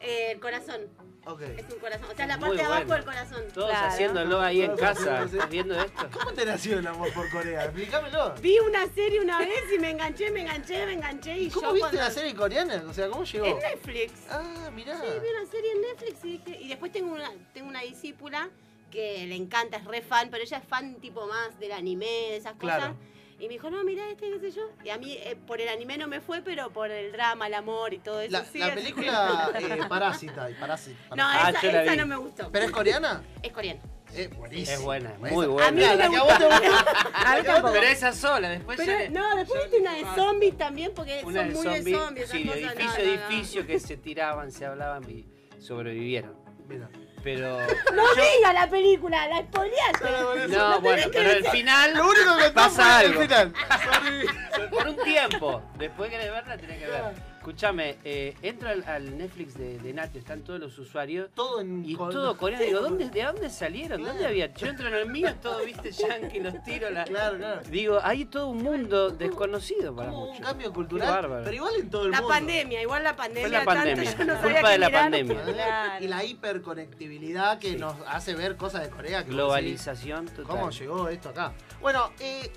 Eh, 0.00 0.32
el 0.32 0.40
corazón. 0.40 0.80
Es 1.26 1.72
un 1.72 1.78
corazón. 1.80 2.08
O 2.10 2.14
sea, 2.14 2.26
la 2.26 2.38
parte 2.38 2.56
de 2.56 2.62
abajo 2.62 2.84
bueno. 2.86 2.94
del 2.96 3.04
corazón. 3.04 3.42
Todos 3.54 3.70
Claro. 3.70 3.86
haciéndolo 3.88 4.40
ahí 4.40 4.62
en 4.62 4.76
casa. 4.76 5.22
haciéndolo, 5.22 5.28
sí. 5.28 5.36
¿Estás 5.36 5.50
viendo 5.50 5.80
esto? 5.80 6.08
¿Cómo 6.12 6.32
te 6.32 6.44
nació 6.44 6.78
el 6.78 6.86
amor 6.86 7.12
por 7.14 7.30
Corea? 7.30 7.64
Explícamelo. 7.64 8.34
Vi 8.42 8.58
una 8.58 8.86
serie 8.94 9.20
una 9.20 9.38
vez 9.38 9.64
y 9.74 9.78
me 9.78 9.90
enganché, 9.90 10.30
me 10.30 10.42
enganché, 10.42 10.84
me 10.86 10.92
enganché 10.92 11.38
y 11.38 11.50
¿Cómo 11.50 11.68
yo 11.68 11.72
viste 11.74 11.88
cuando- 11.90 12.02
la 12.04 12.10
serie 12.10 12.34
coreana? 12.34 12.84
O 12.88 12.92
sea, 12.92 13.08
¿cómo 13.08 13.24
llegó? 13.24 13.46
En 13.46 13.58
Netflix. 13.58 14.12
Ah, 14.30 14.70
mirá. 14.74 15.00
Sí, 15.00 15.06
vi 15.22 15.28
una 15.40 15.50
serie 15.50 15.72
en 15.72 15.80
Netflix 15.80 16.24
y 16.24 16.28
dije. 16.38 16.60
Y 16.60 16.68
después 16.68 16.92
tengo 16.92 17.12
una, 17.14 17.30
tengo 17.52 17.68
una 17.68 17.80
discípula 17.80 18.50
que 18.90 19.26
le 19.26 19.34
encanta, 19.34 19.78
es 19.78 19.84
re 19.86 20.02
fan, 20.02 20.28
pero 20.30 20.44
ella 20.44 20.58
es 20.58 20.68
fan 20.68 20.96
tipo 20.96 21.26
más 21.26 21.58
del 21.58 21.72
anime, 21.72 22.06
de 22.06 22.36
esas 22.36 22.52
cosas. 22.54 22.76
Claro. 22.78 22.96
Y 23.44 23.46
me 23.46 23.52
dijo, 23.54 23.68
no, 23.68 23.84
mira 23.84 24.08
este, 24.08 24.30
qué 24.30 24.40
sé 24.40 24.52
yo. 24.52 24.70
Y 24.82 24.88
a 24.88 24.96
mí 24.96 25.18
eh, 25.20 25.36
por 25.46 25.60
el 25.60 25.68
anime 25.68 25.98
no 25.98 26.08
me 26.08 26.22
fue, 26.22 26.40
pero 26.40 26.70
por 26.70 26.90
el 26.90 27.12
drama, 27.12 27.46
el 27.46 27.52
amor 27.52 27.92
y 27.92 27.98
todo 27.98 28.22
eso. 28.22 28.32
La, 28.32 28.42
sí, 28.42 28.58
la 28.58 28.68
así- 28.68 28.76
película 28.76 29.50
eh, 29.54 29.78
Parásita. 29.88 30.50
y 30.50 30.54
Parásita, 30.54 31.14
No. 31.14 31.24
Ah, 31.28 31.50
esa, 31.50 31.60
yo 31.60 31.72
la 31.72 31.82
esa 31.82 31.92
vi. 31.92 31.98
no 31.98 32.06
me 32.06 32.16
gustó. 32.16 32.50
¿Pero 32.50 32.64
es 32.64 32.70
coreana? 32.70 33.22
Es 33.42 33.52
coreana. 33.52 33.82
Eh, 34.14 34.28
buenísima. 34.34 34.72
Es 34.76 34.80
buena, 34.82 35.12
es 35.12 35.18
muy 35.32 35.44
A 35.44 35.48
mí 35.48 35.52
buena. 35.52 35.70
no 35.70 35.76
me 35.76 35.96
la 35.96 36.08
que 36.08 36.16
a 36.16 36.22
vos 36.22 36.38
te. 36.38 36.44
A 37.26 37.36
mí 37.36 37.42
tampoco. 37.44 37.74
Pero 37.74 37.86
esa 37.86 38.12
sola, 38.14 38.48
después 38.48 38.78
Pero 38.78 38.92
ya 38.98 39.10
no, 39.10 39.36
después 39.36 39.62
viste 39.64 39.78
una 39.80 39.92
de 39.94 40.04
zombies 40.14 40.56
también, 40.56 40.92
porque 40.94 41.20
Una 41.24 41.40
son 41.42 41.48
de 41.48 41.54
muy 41.54 41.66
de 41.84 41.98
zombies, 41.98 42.30
sí, 42.30 42.38
de 42.38 42.44
no, 42.46 42.52
edificio 42.54 42.86
no, 42.86 42.94
a 42.94 42.98
no. 42.98 43.02
edificio 43.28 43.66
que 43.66 43.78
se 43.78 43.96
tiraban, 43.98 44.52
se 44.52 44.64
hablaban 44.64 45.02
y 45.10 45.26
sobrevivieron. 45.58 46.34
Mira. 46.66 46.88
Pero. 47.24 47.58
No 47.58 48.14
diga 48.14 48.52
la 48.52 48.68
película, 48.68 49.26
la 49.28 49.40
spoileaste. 49.40 50.48
No, 50.48 50.80
bueno, 50.80 51.06
pero 51.10 51.30
al 51.30 51.44
final 51.46 51.94
Lo 51.94 52.08
único 52.08 52.36
que 52.36 52.50
pasa 52.50 52.98
algo. 52.98 53.22
el 53.22 53.26
final. 53.28 53.52
Sorry. 53.82 54.26
Por 54.70 54.88
un 54.88 54.96
tiempo. 55.02 55.62
Después 55.78 56.10
que 56.10 56.18
verla, 56.18 56.56
tenés 56.58 56.78
que 56.78 56.86
ver. 56.86 57.33
Escúchame, 57.44 57.96
eh, 58.04 58.34
entro 58.40 58.70
al, 58.70 58.82
al 58.84 59.18
Netflix 59.18 59.52
de, 59.58 59.78
de 59.78 59.90
están 60.18 60.40
todos 60.40 60.58
los 60.58 60.78
usuarios. 60.78 61.28
Todo 61.34 61.60
en 61.60 61.84
Y 61.84 61.94
con- 61.94 62.10
todo 62.10 62.38
coreano, 62.38 62.64
digo, 62.64 62.80
¿dónde, 62.80 63.10
¿de 63.10 63.22
dónde 63.22 63.50
salieron? 63.50 63.98
¿Dónde 64.02 64.14
Claro. 64.20 64.28
había? 64.30 64.46
Yo 64.54 64.66
entro 64.66 64.88
en 64.88 64.94
el 64.94 65.06
mío, 65.10 65.28
todo, 65.42 65.62
viste, 65.62 65.92
yankee, 65.92 66.40
los 66.40 66.62
tiros, 66.62 66.90
la... 66.90 67.04
Claro, 67.04 67.36
claro. 67.36 67.60
Digo, 67.68 67.98
hay 68.02 68.24
todo 68.24 68.46
un 68.48 68.62
mundo 68.62 69.10
desconocido 69.10 69.94
para 69.94 70.08
Como 70.08 70.22
un 70.22 70.28
muchos. 70.30 70.46
cambio 70.46 70.68
Qué 70.68 70.74
cultural, 70.74 71.08
bárbaro. 71.10 71.44
pero 71.44 71.54
igual 71.54 71.74
en 71.78 71.90
todo 71.90 72.04
el 72.06 72.12
La 72.12 72.20
mundo. 72.22 72.28
pandemia, 72.34 72.80
igual 72.80 73.04
la 73.04 73.14
pandemia. 73.14 73.42
Fue 73.42 73.50
la 73.50 73.64
tanto, 73.66 73.74
pandemia, 73.74 74.16
yo 74.16 74.24
no 74.24 74.40
culpa 74.40 74.70
de 74.70 74.78
la 74.78 74.86
mirar. 74.88 75.02
pandemia. 75.02 75.42
Claro. 75.44 76.04
Y 76.04 76.08
la 76.08 76.24
hiperconectividad 76.24 77.58
que 77.58 77.72
Sí. 77.72 77.76
nos 77.76 77.94
hace 78.06 78.34
ver 78.34 78.56
cosas 78.56 78.84
de 78.84 78.88
Corea. 78.88 79.22
Que 79.22 79.30
Globalización 79.32 80.24
total. 80.28 80.46
¿Cómo 80.46 80.70
llegó 80.70 81.08
esto 81.10 81.28
acá? 81.28 81.52
Bueno, 81.82 82.10
eh, 82.20 82.50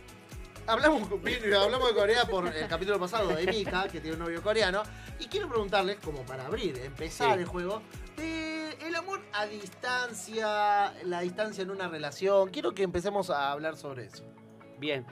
hablamos, 0.68 1.02
hablamos 1.12 1.88
de 1.90 1.96
Corea 1.96 2.25
por 2.25 2.48
el 2.48 2.68
capítulo 2.68 3.00
pasado 3.00 3.30
de 3.30 3.46
Mika, 3.48 3.88
que 3.88 4.00
tiene 4.00 4.18
un 4.18 4.24
novio 4.24 4.42
coreano. 4.42 4.84
Y 5.19 5.25
quiero 5.28 5.50
preguntarles, 5.50 5.98
como 6.04 6.24
para 6.25 6.46
abrir, 6.46 6.78
empezar 6.80 7.34
Sí. 7.36 7.40
el 7.40 7.46
juego, 7.46 7.81
de 8.18 8.78
el 8.86 8.96
amor 8.96 9.22
a 9.34 9.46
distancia, 9.46 10.94
la 11.04 11.22
distancia 11.22 11.64
en 11.64 11.72
una 11.72 11.88
relación. 11.88 12.50
Quiero 12.50 12.74
que 12.74 12.84
empecemos 12.84 13.30
a 13.30 13.52
hablar 13.52 13.78
sobre 13.78 14.06
eso. 14.06 14.24
Bien. 14.78 15.06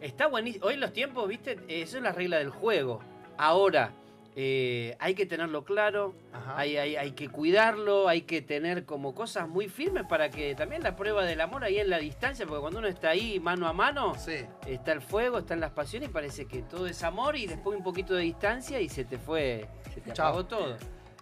Está 0.00 0.28
buenísimo. 0.28 0.66
Hoy 0.66 0.76
los 0.76 0.92
tiempos, 0.92 1.26
viste, 1.28 1.52
eh, 1.68 1.82
eso 1.82 1.96
es 1.96 2.02
la 2.02 2.12
regla 2.12 2.38
del 2.38 2.50
juego. 2.50 3.00
Ahora, 3.36 3.92
eh, 4.40 4.96
hay 5.00 5.16
que 5.16 5.26
tenerlo 5.26 5.64
claro, 5.64 6.14
hay, 6.54 6.76
hay, 6.76 6.94
hay 6.94 7.10
que 7.10 7.28
cuidarlo, 7.28 8.06
hay 8.06 8.20
que 8.22 8.40
tener 8.40 8.84
como 8.84 9.12
cosas 9.12 9.48
muy 9.48 9.66
firmes 9.68 10.04
para 10.08 10.30
que 10.30 10.54
también 10.54 10.84
la 10.84 10.94
prueba 10.94 11.24
del 11.24 11.40
amor 11.40 11.64
ahí 11.64 11.78
en 11.80 11.90
la 11.90 11.98
distancia, 11.98 12.46
porque 12.46 12.60
cuando 12.60 12.78
uno 12.78 12.86
está 12.86 13.10
ahí 13.10 13.40
mano 13.40 13.66
a 13.66 13.72
mano, 13.72 14.14
Sí. 14.14 14.36
está 14.64 14.92
el 14.92 15.00
fuego, 15.02 15.38
están 15.38 15.58
las 15.58 15.72
pasiones 15.72 16.08
y 16.08 16.12
parece 16.12 16.46
que 16.46 16.62
todo 16.62 16.86
es 16.86 17.02
amor 17.02 17.34
y 17.34 17.46
después 17.48 17.76
un 17.76 17.82
poquito 17.82 18.14
de 18.14 18.22
distancia 18.22 18.80
y 18.80 18.88
se 18.88 19.04
te 19.04 19.18
fue, 19.18 19.66
se 19.92 20.00
te 20.00 20.12
apagó 20.12 20.46
todo. 20.46 20.76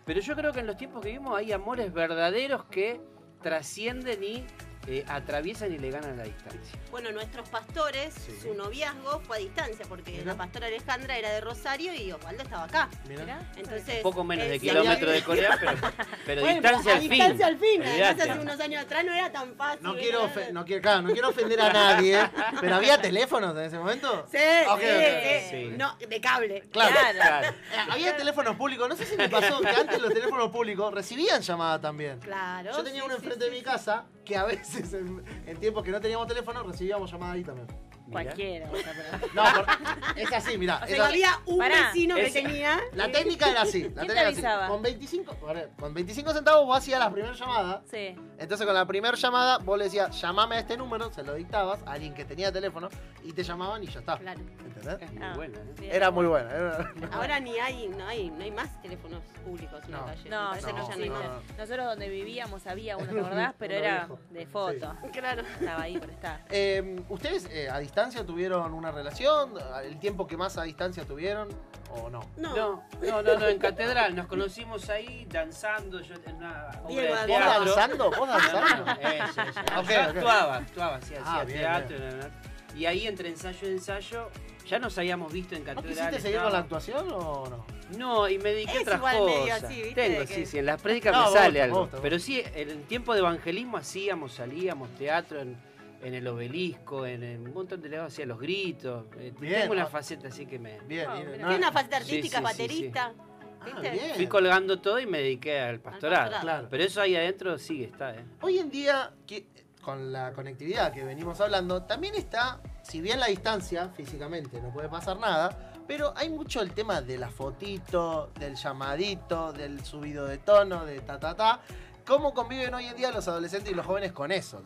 Pero 0.04 0.20
yo 0.20 0.36
creo 0.36 0.52
que 0.52 0.60
en 0.60 0.66
los 0.66 0.76
tiempos 0.76 1.00
que 1.00 1.08
vivimos 1.08 1.38
hay 1.38 1.52
amores 1.52 1.94
verdaderos 1.94 2.64
que 2.66 3.00
trascienden 3.40 4.22
y 4.22 4.44
eh, 4.88 5.05
atraviesan 5.09 5.73
y 5.73 5.79
le 5.79 5.91
ganan 5.91 6.17
la 6.17 6.23
distancia. 6.25 6.79
Bueno, 6.91 7.11
nuestros 7.12 7.49
pastores, 7.49 8.15
Sí. 8.15 8.38
su 8.41 8.55
noviazgo 8.55 9.21
fue 9.21 9.37
a 9.38 9.41
distancia, 9.41 9.85
porque 9.88 10.12
Mira. 10.12 10.25
la 10.27 10.37
pastora 10.37 10.67
Alejandra 10.69 11.17
era 11.19 11.31
de 11.31 11.41
Rosario 11.41 11.93
y 11.94 12.12
Osvaldo 12.12 12.43
estaba 12.43 12.65
acá. 12.65 12.88
Mira. 13.09 13.23
Mirá. 13.25 13.41
Entonces, 13.56 13.97
Un 13.97 14.03
poco 14.03 14.23
menos 14.25 14.47
eh, 14.47 14.49
de 14.50 14.59
sí, 14.61 14.69
kilómetros 14.69 15.12
de 15.12 15.23
Corea, 15.23 15.56
pero, 15.61 15.73
pero 16.27 16.41
Bueno, 16.43 16.61
distancia 16.61 16.93
a 16.93 16.94
al 16.94 17.00
fin. 17.00 17.11
distancia 17.11 17.47
al 17.47 17.59
fin. 17.59 17.83
Además, 17.83 17.93
Olvídate. 18.12 18.31
hace 18.31 18.41
unos 18.41 18.61
años 18.61 18.83
atrás 18.85 19.05
no 19.05 19.12
era 19.15 19.33
tan 19.33 19.55
fácil. 19.56 19.83
No 19.83 19.94
quiero, 19.97 20.29
ofe- 20.29 20.53
no, 20.53 20.65
quiero, 20.65 20.83
claro, 20.83 21.03
no 21.03 21.12
quiero 21.12 21.29
ofender 21.31 21.61
a 21.61 21.73
nadie, 21.73 22.19
pero 22.61 22.77
¿había 22.77 23.00
teléfonos 23.00 23.56
en 23.56 23.62
ese 23.65 23.79
momento? 23.79 24.27
Sí, 24.31 24.38
Ok, 24.69 24.81
sí, 24.81 24.87
ok. 24.87 25.50
sí. 25.50 25.56
Sí. 25.56 25.75
No, 25.77 25.97
de 25.97 26.21
cable. 26.21 26.61
Claro. 26.71 26.94
Claro. 27.12 27.49
Eh, 27.49 27.77
Había 27.91 28.17
teléfonos 28.17 28.56
públicos, 28.56 28.88
no 28.88 28.97
sé 28.97 29.05
si 29.05 29.17
me 29.17 29.29
pasó 29.29 29.61
que 29.61 29.69
antes 29.69 30.00
los 30.00 30.12
teléfonos 30.12 30.50
públicos 30.50 30.93
recibían 30.94 31.43
llamada 31.43 31.81
también. 31.81 32.21
Claro. 32.21 32.71
Yo 32.73 32.83
tenía 32.85 33.00
sí, 33.00 33.06
uno 33.06 33.15
enfrente 33.17 33.44
sí, 33.44 33.44
de 33.47 33.50
mi 33.50 33.59
sí. 33.59 33.65
casa 33.65 34.05
que 34.26 34.37
a 34.37 34.44
veces 34.44 34.93
en, 34.93 35.56
tiempos 35.58 35.82
que 35.82 35.90
no 35.90 36.00
teníamos 36.00 36.26
teléfono 36.26 36.62
recibíamos 36.62 37.11
llamada 37.11 37.32
ahí 37.32 37.43
también. 37.44 37.67
Cualquiera. 38.12 38.70
o 38.70 38.76
sea, 38.76 38.93
pero- 39.20 39.32
No, 39.35 39.43
por- 39.64 40.19
es 40.19 40.32
así, 40.32 40.58
mirá. 40.58 40.79
O 40.81 40.85
es 40.85 40.91
sea, 40.91 41.05
así. 41.05 41.12
había 41.12 41.41
un 41.47 41.58
Pará. 41.58 41.87
vecino 41.88 42.14
que 42.14 42.26
Ese- 42.26 42.43
tenía. 42.43 42.81
La 42.93 43.11
técnica 43.11 43.50
era 43.50 43.62
así. 43.62 43.82
La 43.94 44.03
¿Quién 44.03 44.06
te 44.08 44.14
técnica 44.14 44.20
era 44.20 44.29
así. 44.29 44.37
avisaba? 44.38 44.69
Con 44.69 44.82
25, 44.82 45.37
a 45.49 45.53
ver, 45.53 45.70
con 45.79 45.94
25 45.94 46.32
centavos 46.32 46.67
vos 46.67 46.79
hacías 46.79 46.99
la 47.00 47.11
primera 47.11 47.35
llamada. 47.35 47.82
Sí. 47.91 48.17
Entonces 48.38 48.67
con 48.67 48.75
la 48.75 48.87
primera 48.87 49.17
llamada 49.17 49.58
vos 49.58 49.79
le 49.79 49.85
decías, 49.85 50.20
llamame 50.20 50.56
a 50.56 50.61
este 50.61 50.76
número, 50.76 51.12
se 51.12 51.23
lo 51.23 51.35
dictabas 51.35 51.81
a 51.87 51.93
alguien 51.93 52.14
que 52.14 52.25
tenía 52.25 52.53
teléfono 52.53 52.88
y 53.25 53.32
te 53.32 53.43
llamaban 53.43 53.82
y 53.82 53.87
ya 53.87 54.00
está. 54.00 54.19
Claro. 54.19 54.41
¿Entendés? 54.41 55.02
Es 55.02 55.12
muy 55.12 55.23
Ah, 55.23 55.32
buena, 55.35 55.59
¿eh? 55.59 55.75
bien. 55.79 55.93
Era 55.94 56.11
muy 56.11 56.26
buena. 56.26 56.50
era- 56.50 56.93
Ahora 57.12 57.41
ni 57.41 57.59
hay, 57.59 57.88
no 57.88 58.06
hay, 58.06 58.31
no 58.31 58.44
hay 58.44 58.50
más 58.50 58.81
teléfonos 58.82 59.23
públicos 59.44 59.82
en 59.85 59.91
No. 59.93 60.00
la 60.00 60.05
calle. 60.06 60.31
No, 60.31 60.43
Me 60.43 60.49
parece 60.50 60.67
no, 60.67 60.75
que 60.75 60.81
ya 60.82 60.88
no 60.88 60.94
sí, 60.97 61.02
hay 61.02 61.09
no. 61.09 61.56
Nosotros 61.59 61.87
donde 61.87 62.09
vivíamos 62.09 62.67
había 62.67 62.97
uno, 62.97 63.12
¿te 63.12 63.20
acordás? 63.20 63.55
Pero 63.59 63.75
Uno 63.76 63.85
era 63.85 63.99
viejo. 64.06 64.19
de 64.31 64.47
foto. 64.47 64.97
Claro. 65.12 65.43
Estaba 65.43 65.82
ahí 65.82 65.99
por 65.99 66.11
estar. 66.11 66.44
Eh, 66.50 67.00
¿Ustedes 67.09 67.49
eh, 67.50 67.69
a 67.70 67.79
distancia 67.96 68.26
tuvieron 68.26 68.75
una 68.75 68.90
relación? 68.93 69.54
¿El 69.82 69.98
tiempo 69.98 70.26
que 70.26 70.37
más 70.37 70.58
a 70.58 70.64
distancia 70.64 71.06
tuvieron 71.06 71.48
o 71.90 72.10
no? 72.10 72.20
No. 72.37 72.54
No, 72.54 72.82
no, 73.00 73.22
no, 73.22 73.38
no, 73.38 73.48
en 73.48 73.58
catedral 73.58 74.14
nos 74.14 74.26
conocimos 74.26 74.90
ahí 74.90 75.26
danzando, 75.31 76.02
yo 76.02 76.14
en 76.26 76.34
una 76.37 76.69
obra 76.84 76.88
Diego, 76.88 77.14
de 77.14 77.26
¿Vos 77.26 77.26
teatro. 77.26 77.64
danzando? 77.64 78.10
¿Vos 78.10 78.19
No, 78.19 78.26
danzando? 78.26 78.84
no, 78.84 78.93
eso, 78.93 79.40
eso. 79.40 79.60
Yo 79.88 80.00
actuaba, 80.02 80.56
actuaba, 80.56 80.96
hacía, 80.96 81.20
Ah, 81.25 81.40
hacía 81.40 81.44
bien, 81.44 81.58
teatro. 81.88 82.31
Y 82.76 82.84
ahí 82.84 83.06
entre 83.06 83.31
ensayo 83.31 83.66
y 83.66 83.70
ensayo, 83.72 84.28
ya 84.69 84.78
nos 84.78 84.99
habíamos 84.99 85.32
visto 85.32 85.54
en 85.54 85.64
¿No 85.64 85.75
catedral. 85.76 85.94
quisiste 85.94 86.20
seguir 86.20 86.42
con 86.42 86.52
la 86.52 86.58
actuación 86.58 87.08
o 87.14 87.46
no? 87.49 87.64
No, 87.96 88.28
y 88.28 88.37
me 88.37 88.50
dediqué 88.50 88.76
a 88.76 88.81
otras 88.82 88.99
igual 88.99 89.16
cosas. 89.16 89.38
medio 89.40 89.54
así, 89.54 89.82
¿viste? 89.82 89.94
Tengo, 90.10 90.26
sí, 90.26 90.44
sí, 90.44 90.58
en 90.58 90.66
las 90.66 90.82
prédicas 90.82 91.14
No, 91.14 91.26
me 91.28 91.32
sale 91.32 91.62
algo. 91.62 91.88
Pero 92.02 92.19
sí, 92.19 92.42
en 92.54 92.69
el 92.69 92.82
tiempo 92.82 93.14
de 93.14 93.20
evangelismo 93.20 93.78
hacíamos, 93.78 94.34
salíamos, 94.34 94.90
teatro 94.96 95.40
en, 95.40 95.56
en 96.02 96.14
el 96.14 96.26
obelisco, 96.28 97.06
en, 97.06 97.22
en 97.22 97.46
un 97.48 97.54
montón 97.54 97.81
de 97.81 97.88
lados, 97.88 98.12
hacía 98.12 98.26
los 98.26 98.38
gritos. 98.38 99.06
Eh, 99.19 99.32
Bien, 99.38 99.60
tengo 99.62 99.72
una 99.72 99.84
ah. 99.84 99.87
faceta 99.87 100.28
así 100.28 100.46
que 100.46 100.58
me... 100.58 100.81
Bien, 100.82 101.06
Ah, 101.08 101.14
bien. 101.14 101.26
no- 101.32 101.37
Tiene 101.48 101.56
una 101.56 101.72
faceta 101.72 101.96
artística, 101.98 102.38
sí, 102.38 102.44
sí, 102.46 102.52
sí. 102.54 102.62
baterista. 102.62 103.12
Ah. 103.60 103.82
Fui 104.14 104.26
colgando 104.28 104.81
todo 104.81 105.00
y 105.00 105.06
me 105.06 105.19
dediqué 105.19 105.58
al 105.60 105.81
pastorado. 105.81 106.31
pastorado. 106.31 106.40
Claro. 106.43 106.69
Pero 106.70 106.84
eso 106.84 107.00
ahí 107.00 107.16
adentro 107.16 107.58
sigue, 107.58 107.87
está, 107.87 108.14
¿eh? 108.14 108.25
Hoy 108.40 108.58
en 108.58 108.70
día, 108.70 109.12
que- 109.26 109.46
con 109.82 110.12
la 110.12 110.32
conectividad 110.32 110.93
que 110.93 111.04
venimos 111.04 111.40
hablando, 111.40 111.82
también 111.84 112.14
está, 112.16 112.60
si 112.82 113.00
bien 113.00 113.20
la 113.20 113.26
distancia 113.26 113.88
físicamente 113.90 114.60
no 114.60 114.72
puede 114.72 114.88
pasar 114.88 115.16
nada, 115.19 115.72
pero 115.87 116.12
hay 116.16 116.28
mucho 116.28 116.61
el 116.61 116.73
tema 116.73 117.00
de 117.00 117.18
la 117.18 117.28
fotito, 117.30 118.32
del 118.38 118.56
llamadito, 118.56 119.52
del 119.52 119.85
subido 119.85 120.26
de 120.26 120.38
tono, 120.38 120.85
de 120.85 121.00
ta 121.00 121.18
ta 121.21 121.35
ta. 121.37 121.61
¿Cómo 122.04 122.35
conviven 122.35 122.73
hoy 122.75 122.87
en 122.87 122.97
día 122.97 123.11
los 123.12 123.26
adolescentes 123.28 123.71
y 123.73 123.75
los 123.75 123.87
jóvenes 123.87 124.12
con 124.12 124.30
eso? 124.32 124.62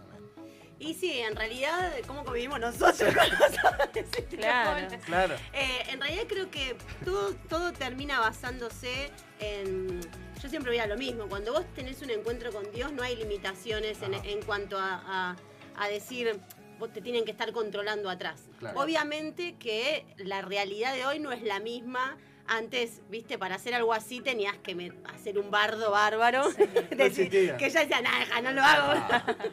Y 0.81 0.95
sí, 0.95 1.21
en 1.21 1.37
realidad, 1.37 1.93
¿cómo 2.07 2.25
convivimos 2.25 2.59
nosotros 2.59 2.97
con 3.15 3.29
los 3.31 4.27
Claro. 4.37 4.89
Claro. 5.05 5.35
Eh, 5.53 5.83
en 5.91 6.01
realidad 6.01 6.23
creo 6.27 6.51
que 6.51 6.75
todo, 7.05 7.35
todo 7.49 7.73
termina 7.73 8.19
basándose 8.19 9.11
en... 9.39 10.01
Yo 10.43 10.49
siempre 10.49 10.73
voy 10.73 10.81
a 10.81 10.87
lo 10.87 10.97
mismo, 10.97 11.29
cuando 11.29 11.53
vos 11.53 11.65
tenés 11.75 12.01
un 12.01 12.09
encuentro 12.11 12.51
con 12.51 12.71
Dios 12.73 12.93
no 12.93 13.03
hay 13.03 13.15
limitaciones 13.15 14.01
en, 14.01 14.15
en 14.15 14.43
cuanto 14.43 14.79
a, 14.79 15.03
a- 15.07 15.37
a 15.77 15.89
decir, 15.89 16.41
vos 16.79 16.91
te 16.93 17.01
tienen 17.03 17.25
que 17.27 17.31
estar 17.31 17.53
controlando 17.53 18.09
atrás. 18.09 18.49
Claro. 18.59 18.81
Obviamente 18.81 19.57
que 19.59 20.07
la 20.17 20.41
realidad 20.41 20.95
de 20.95 21.05
hoy 21.05 21.19
no 21.19 21.31
es 21.31 21.43
la 21.43 21.61
misma. 21.61 22.17
Antes, 22.53 23.01
viste, 23.09 23.39
para 23.39 23.55
hacer 23.55 23.75
algo 23.75 23.95
así 23.95 24.21
tenías 24.21 24.57
que 24.59 24.75
me- 24.75 24.93
hacer 25.15 25.39
un 25.39 25.53
bardo 25.53 25.93
bárbaro. 25.93 26.51
Decir- 26.91 27.01
existía. 27.01 27.57
que 27.57 27.71
ya 27.71 27.81
decía, 27.81 28.01
nada, 28.01 28.41
no 28.43 28.51
lo 28.51 28.61
hago. 28.63 29.01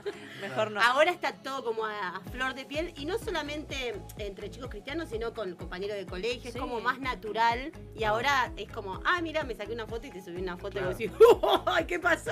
Mejor 0.42 0.72
no. 0.72 0.82
Ahora 0.82 1.12
está 1.12 1.32
todo 1.34 1.64
como 1.64 1.86
a, 1.86 2.16
a 2.18 2.20
flor 2.32 2.56
de 2.56 2.66
piel 2.66 2.94
y 2.98 3.06
no 3.06 3.20
solamente 3.20 4.02
entre 4.18 4.50
chicos 4.50 4.70
cristianos, 4.72 5.10
sino 5.10 5.32
con 5.36 5.54
compañeros 5.56 5.96
de 5.96 6.08
colegio, 6.08 6.42
Sí. 6.42 6.48
es 6.50 6.58
como 6.58 6.80
más 6.82 7.00
natural 7.00 7.72
y 7.96 8.04
ahora 8.04 8.52
es 8.58 8.68
como, 8.72 9.00
ah, 9.06 9.22
mira, 9.22 9.44
me 9.44 9.54
saqué 9.54 9.74
una 9.74 9.86
foto 9.86 10.08
y 10.08 10.12
te 10.12 10.22
subí 10.22 10.42
una 10.42 10.58
foto 10.58 10.80
Claro. 10.80 10.90
y 10.92 10.94
decís, 10.96 11.12
¡ay, 11.68 11.86
qué 11.86 12.00
pasó! 12.00 12.32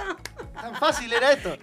Tan 0.54 0.74
fácil 0.76 1.14
era 1.14 1.32
esto. 1.34 1.56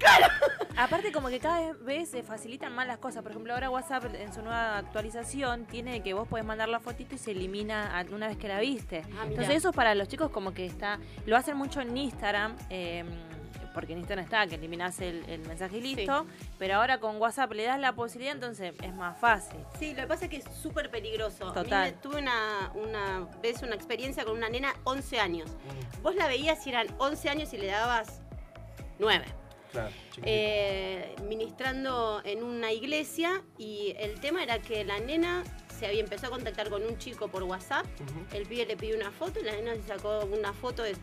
Aparte 0.76 1.10
como 1.12 1.28
que 1.28 1.40
cada 1.40 1.72
vez 1.74 2.08
se 2.10 2.22
facilitan 2.22 2.72
más 2.74 2.86
las 2.86 2.98
cosas. 2.98 3.22
Por 3.22 3.32
ejemplo, 3.32 3.52
ahora 3.54 3.68
WhatsApp 3.68 4.04
en 4.14 4.32
su 4.32 4.42
nueva 4.42 4.78
actualización 4.78 5.66
tiene 5.66 6.02
que 6.02 6.14
vos 6.14 6.28
podés 6.28 6.44
mandar 6.44 6.68
la 6.68 6.78
fotito 6.80 7.14
y 7.14 7.18
se 7.18 7.32
elimina 7.32 8.04
una 8.12 8.28
vez 8.28 8.36
que 8.36 8.48
la 8.48 8.60
viste. 8.60 8.91
Ah. 9.00 9.24
Entonces 9.26 9.56
eso 9.56 9.72
para 9.72 9.94
los 9.94 10.08
chicos 10.08 10.30
como 10.30 10.52
que 10.52 10.66
está... 10.66 10.98
Lo 11.26 11.36
hacen 11.36 11.56
mucho 11.56 11.80
en 11.80 11.96
Instagram. 11.96 12.56
eh, 12.70 13.04
porque 13.74 13.92
en 13.94 14.00
Instagram 14.00 14.24
está 14.26 14.46
que 14.46 14.56
eliminás 14.56 15.00
el, 15.00 15.24
el 15.30 15.40
mensaje 15.48 15.78
y 15.78 15.80
listo, 15.80 16.26
pero 16.58 16.74
ahora 16.74 17.00
con 17.00 17.16
WhatsApp 17.16 17.52
le 17.54 17.62
das 17.64 17.80
la 17.80 17.94
posibilidad, 17.94 18.34
entonces 18.34 18.74
es 18.82 18.94
más 18.94 19.18
fácil. 19.18 19.56
Sí, 19.78 19.94
lo 19.94 20.02
que 20.02 20.06
pasa 20.08 20.24
es 20.26 20.30
que 20.30 20.36
es 20.36 20.44
súper 20.60 20.90
peligroso. 20.90 21.44
A 21.46 21.54
mí 21.54 21.62
Total. 21.62 21.90
me- 21.90 21.92
tuve 21.96 22.18
una, 22.20 22.70
una 22.74 23.28
vez 23.42 23.62
una 23.62 23.74
experiencia 23.74 24.26
con 24.26 24.36
una 24.36 24.50
nena 24.50 24.74
11 24.84 25.18
años. 25.20 25.50
Vos 26.02 26.14
la 26.16 26.26
veías 26.26 26.66
y 26.66 26.68
eran 26.68 26.86
11 26.98 27.30
años 27.30 27.50
y 27.54 27.56
le 27.56 27.68
dabas 27.68 28.20
9. 28.98 29.24
Claro, 29.70 29.88
eh, 30.22 31.14
ministrando 31.26 32.20
en 32.24 32.42
una 32.42 32.72
iglesia 32.72 33.42
y 33.56 33.94
el 33.98 34.20
tema 34.20 34.42
era 34.42 34.58
que 34.60 34.84
la 34.84 34.98
nena 35.00 35.44
se 35.78 35.86
había 35.86 36.00
empezó 36.00 36.26
a 36.26 36.30
contactar 36.30 36.68
con 36.70 36.82
un 36.84 36.98
chico 36.98 37.28
por 37.28 37.42
WhatsApp, 37.44 37.86
el 38.32 38.46
pibe 38.46 38.66
le 38.66 38.76
pidió 38.76 38.96
una 38.96 39.10
foto 39.10 39.40
y 39.40 39.44
la 39.44 39.52
nena 39.52 39.74
se 39.74 39.82
sacó 39.82 40.20
una 40.26 40.52
foto 40.52 40.82
de 40.82 40.94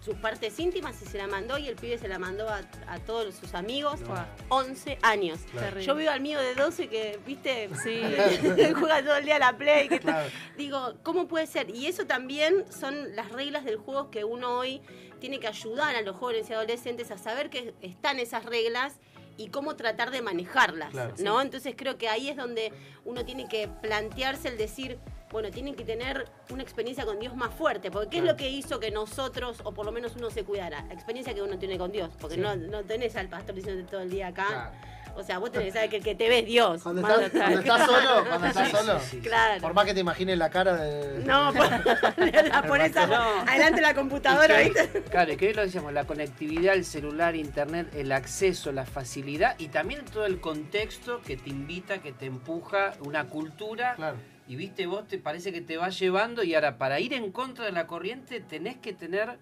sus 0.00 0.14
partes 0.16 0.58
íntimas 0.58 1.00
y 1.02 1.06
se 1.06 1.18
la 1.18 1.26
mandó 1.26 1.58
y 1.58 1.68
el 1.68 1.74
pibe 1.76 1.98
se 1.98 2.08
la 2.08 2.18
mandó 2.18 2.48
a, 2.48 2.62
a 2.86 2.98
todos 3.00 3.34
sus 3.34 3.52
amigos. 3.54 4.00
No. 4.00 4.14
11 4.48 4.98
años. 5.02 5.40
Yo 5.84 5.94
veo 5.96 6.10
al 6.10 6.20
mío 6.20 6.40
de 6.40 6.54
12 6.54 6.88
que, 6.88 7.18
viste, 7.26 7.68
Sí. 7.82 8.00
juega 8.78 9.02
todo 9.02 9.16
el 9.16 9.24
día 9.24 9.36
a 9.36 9.38
la 9.40 9.56
play. 9.58 9.88
que 9.88 9.98
Claro. 9.98 10.30
Digo, 10.56 10.94
¿cómo 11.02 11.26
puede 11.28 11.46
ser? 11.46 11.68
Y 11.74 11.86
eso 11.86 12.06
también 12.06 12.64
son 12.72 13.14
las 13.16 13.32
reglas 13.32 13.64
del 13.64 13.76
juego 13.76 14.10
que 14.10 14.24
uno 14.24 14.56
hoy 14.58 14.80
tiene 15.20 15.40
que 15.40 15.48
ayudar 15.48 15.96
a 15.96 16.00
los 16.02 16.16
jóvenes 16.16 16.48
y 16.48 16.52
adolescentes 16.54 17.10
a 17.10 17.18
saber 17.18 17.50
que 17.50 17.74
están 17.82 18.18
esas 18.20 18.44
reglas 18.46 18.94
y 19.38 19.48
cómo 19.48 19.76
tratar 19.76 20.10
de 20.10 20.20
manejarlas, 20.20 20.90
Claro. 20.90 21.14
¿no? 21.20 21.40
Entonces 21.40 21.74
creo 21.76 21.96
que 21.96 22.08
ahí 22.08 22.28
es 22.28 22.36
donde 22.36 22.72
uno 23.06 23.24
tiene 23.24 23.48
que 23.48 23.68
plantearse 23.80 24.48
el 24.48 24.58
decir, 24.58 24.98
bueno, 25.30 25.50
tienen 25.50 25.74
que 25.74 25.84
tener 25.84 26.28
una 26.50 26.62
experiencia 26.62 27.04
con 27.06 27.18
Dios 27.20 27.34
más 27.36 27.54
fuerte, 27.54 27.90
porque 27.90 28.08
¿qué 28.10 28.18
es 28.18 28.24
lo 28.24 28.36
que 28.36 28.48
hizo 28.50 28.80
que 28.80 28.90
nosotros, 28.90 29.60
o 29.64 29.72
por 29.72 29.86
lo 29.86 29.92
menos 29.92 30.16
uno 30.16 30.30
se 30.30 30.44
cuidara? 30.44 30.84
La 30.86 30.94
experiencia 30.94 31.32
que 31.34 31.40
uno 31.42 31.58
tiene 31.58 31.78
con 31.78 31.92
Dios, 31.92 32.10
porque 32.20 32.34
Sí. 32.34 32.40
no, 32.40 32.56
no 32.56 32.82
tenés 32.82 33.14
al 33.16 33.28
pastor 33.28 33.54
diciéndote 33.54 33.88
todo 33.90 34.00
el 34.00 34.10
día 34.10 34.28
acá. 34.28 34.46
Claro. 34.46 34.70
O 35.18 35.24
sea, 35.24 35.38
vos 35.38 35.50
tenés 35.50 35.66
que 35.68 35.72
saber 35.72 35.90
que 35.90 35.96
el 35.96 36.04
que 36.04 36.14
te 36.14 36.28
ves 36.28 36.46
Dios. 36.46 36.80
Cuando 36.82 37.00
estás, 37.00 37.18
atrás. 37.24 37.32
cuando 37.42 37.58
estás 37.60 37.86
solo, 37.86 38.24
cuando 38.28 38.46
estás 38.46 38.68
Sí, 38.70 38.76
solo, 38.76 39.00
sí, 39.00 39.06
sí. 39.10 39.20
Claro. 39.20 39.60
por 39.60 39.74
más 39.74 39.84
que 39.84 39.94
te 39.94 40.00
imagines 40.00 40.38
la 40.38 40.48
cara 40.48 40.76
de. 40.76 41.24
No, 41.24 41.52
pues, 41.56 41.68
la 42.48 42.62
pones 42.62 42.96
a- 42.96 43.06
No. 43.08 43.40
adelante 43.40 43.76
de 43.76 43.82
la 43.82 43.94
computadora, 43.94 44.62
Y 44.62 44.70
que- 44.72 44.82
¿viste? 44.82 45.02
Claro, 45.10 45.32
y 45.32 45.36
que 45.36 45.48
hoy 45.48 45.54
lo 45.54 45.62
decíamos, 45.62 45.92
la 45.92 46.04
conectividad, 46.04 46.74
el 46.74 46.84
celular, 46.84 47.34
internet, 47.34 47.88
el 47.94 48.12
acceso, 48.12 48.70
la 48.70 48.86
facilidad 48.86 49.56
y 49.58 49.68
también 49.68 50.04
todo 50.04 50.24
el 50.24 50.40
contexto 50.40 51.20
que 51.22 51.36
te 51.36 51.50
invita, 51.50 51.98
que 51.98 52.12
te 52.12 52.26
empuja, 52.26 52.92
una 53.00 53.24
cultura. 53.26 53.94
Claro. 53.96 54.16
Y 54.46 54.54
viste, 54.56 54.86
vos 54.86 55.06
te 55.08 55.18
parece 55.18 55.52
que 55.52 55.60
te 55.60 55.76
va 55.76 55.88
llevando 55.90 56.42
y 56.44 56.54
ahora 56.54 56.78
para 56.78 57.00
ir 57.00 57.12
en 57.12 57.32
contra 57.32 57.64
de 57.64 57.72
la 57.72 57.86
corriente 57.86 58.40
tenés 58.40 58.76
que 58.76 58.92
tener 58.92 59.36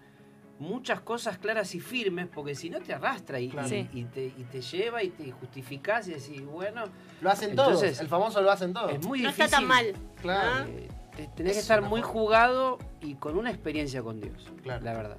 muchas 0.59 1.01
cosas 1.01 1.37
claras 1.37 1.73
y 1.75 1.79
firmes 1.79 2.27
porque 2.33 2.55
si 2.55 2.69
no 2.69 2.79
te 2.79 2.93
arrastra 2.93 3.39
y, 3.39 3.49
Claro. 3.49 3.67
y- 3.67 3.69
Sí. 3.71 3.89
y 3.93 4.03
te, 4.05 4.25
y 4.25 4.43
te 4.51 4.61
lleva 4.61 5.03
y 5.03 5.09
te 5.09 5.31
justificás 5.31 6.07
y 6.07 6.13
decís, 6.13 6.43
bueno, 6.45 6.85
Lo 7.21 7.29
hacen 7.29 7.55
todos. 7.55 7.73
Entonces- 7.73 7.99
El 7.99 8.07
famoso 8.07 8.41
lo 8.41 8.51
hacen 8.51 8.73
todos. 8.73 8.91
es 8.91 9.05
muy 9.05 9.21
No 9.21 9.27
difícil. 9.29 9.45
está 9.45 9.57
tan 9.57 9.67
mal. 9.67 9.93
Claro. 10.21 10.65
Eh, 10.69 10.87
te- 11.15 11.27
tenés 11.35 11.53
que 11.53 11.57
Es 11.59 11.63
estar 11.63 11.81
muy 11.81 12.01
forma. 12.01 12.13
jugado 12.13 12.77
y 13.01 13.15
con 13.15 13.37
una 13.37 13.49
experiencia 13.51 14.01
con 14.01 14.19
Dios, 14.19 14.51
Claro. 14.63 14.83
la 14.83 14.93
verdad. 14.93 15.17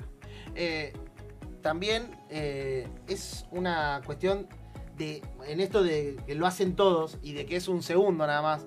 Eh, 0.54 0.92
también 1.62 2.10
eh, 2.30 2.88
es 3.06 3.46
una 3.50 4.00
cuestión 4.06 4.48
de, 4.96 5.22
en 5.46 5.60
esto 5.60 5.82
de 5.82 6.16
que 6.26 6.34
lo 6.34 6.46
hacen 6.46 6.74
todos 6.74 7.18
y 7.22 7.32
de 7.32 7.46
que 7.46 7.56
es 7.56 7.68
un 7.68 7.82
segundo 7.82 8.26
nada 8.26 8.42
más 8.42 8.66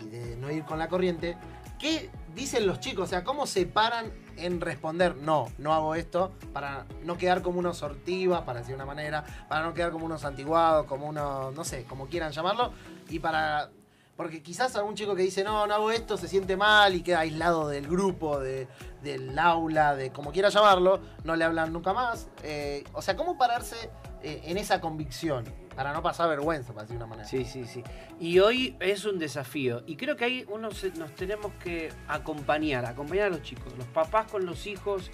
y 0.00 0.06
de 0.08 0.36
no 0.36 0.50
ir 0.50 0.64
con 0.64 0.78
la 0.78 0.88
corriente, 0.88 1.36
¿qué 1.78 2.10
dicen 2.34 2.66
los 2.66 2.80
chicos? 2.80 3.04
O 3.04 3.06
sea, 3.08 3.22
¿cómo 3.24 3.46
se 3.46 3.66
paran 3.66 4.12
en 4.40 4.60
responder 4.60 5.16
no, 5.16 5.46
no 5.58 5.74
hago 5.74 5.94
esto 5.94 6.32
para 6.52 6.86
no 7.04 7.16
quedar 7.16 7.42
como 7.42 7.58
unos 7.58 7.78
sortivas, 7.78 8.42
para 8.42 8.60
decir 8.60 8.74
una 8.74 8.86
manera, 8.86 9.24
para 9.48 9.62
no 9.64 9.74
quedar 9.74 9.90
como 9.90 10.06
unos 10.06 10.24
antiguados, 10.24 10.86
como 10.86 11.06
unos, 11.06 11.54
no 11.54 11.64
sé, 11.64 11.84
como 11.84 12.06
quieran 12.06 12.32
llamarlo, 12.32 12.72
y 13.08 13.18
para... 13.18 13.70
Porque 14.16 14.42
quizás 14.42 14.76
algún 14.76 14.96
chico 14.96 15.14
que 15.14 15.22
dice, 15.22 15.42
no, 15.42 15.66
no 15.66 15.72
hago 15.72 15.90
esto, 15.90 16.18
se 16.18 16.28
siente 16.28 16.54
mal 16.54 16.94
y 16.94 17.02
queda 17.02 17.20
aislado 17.20 17.68
del 17.68 17.88
grupo, 17.88 18.38
de, 18.38 18.68
del 19.02 19.38
aula, 19.38 19.96
de 19.96 20.12
como 20.12 20.30
quiera 20.30 20.50
llamarlo, 20.50 21.00
no 21.24 21.36
le 21.36 21.44
hablan 21.44 21.72
nunca 21.72 21.94
más. 21.94 22.28
Eh, 22.42 22.84
o 22.92 23.00
sea, 23.00 23.16
¿cómo 23.16 23.38
pararse 23.38 23.88
en 24.22 24.56
esa 24.56 24.80
convicción? 24.80 25.44
Para 25.74 25.92
no 25.92 26.02
pasar 26.02 26.28
vergüenza, 26.28 26.72
para 26.72 26.82
decir 26.82 26.96
una 26.96 27.06
manera. 27.06 27.28
Sí, 27.28 27.44
sí, 27.44 27.64
sí. 27.64 27.82
Y 28.18 28.38
hoy 28.40 28.76
es 28.80 29.04
un 29.04 29.18
desafío. 29.18 29.82
Y 29.86 29.96
creo 29.96 30.16
que 30.16 30.24
ahí 30.24 30.44
uno 30.48 30.68
nos 30.98 31.14
tenemos 31.14 31.52
que 31.62 31.90
acompañar, 32.08 32.84
acompañar 32.84 33.26
a 33.26 33.30
los 33.30 33.42
chicos, 33.42 33.72
los 33.78 33.86
papás 33.86 34.30
con 34.30 34.44
los 34.44 34.66
hijos, 34.66 35.10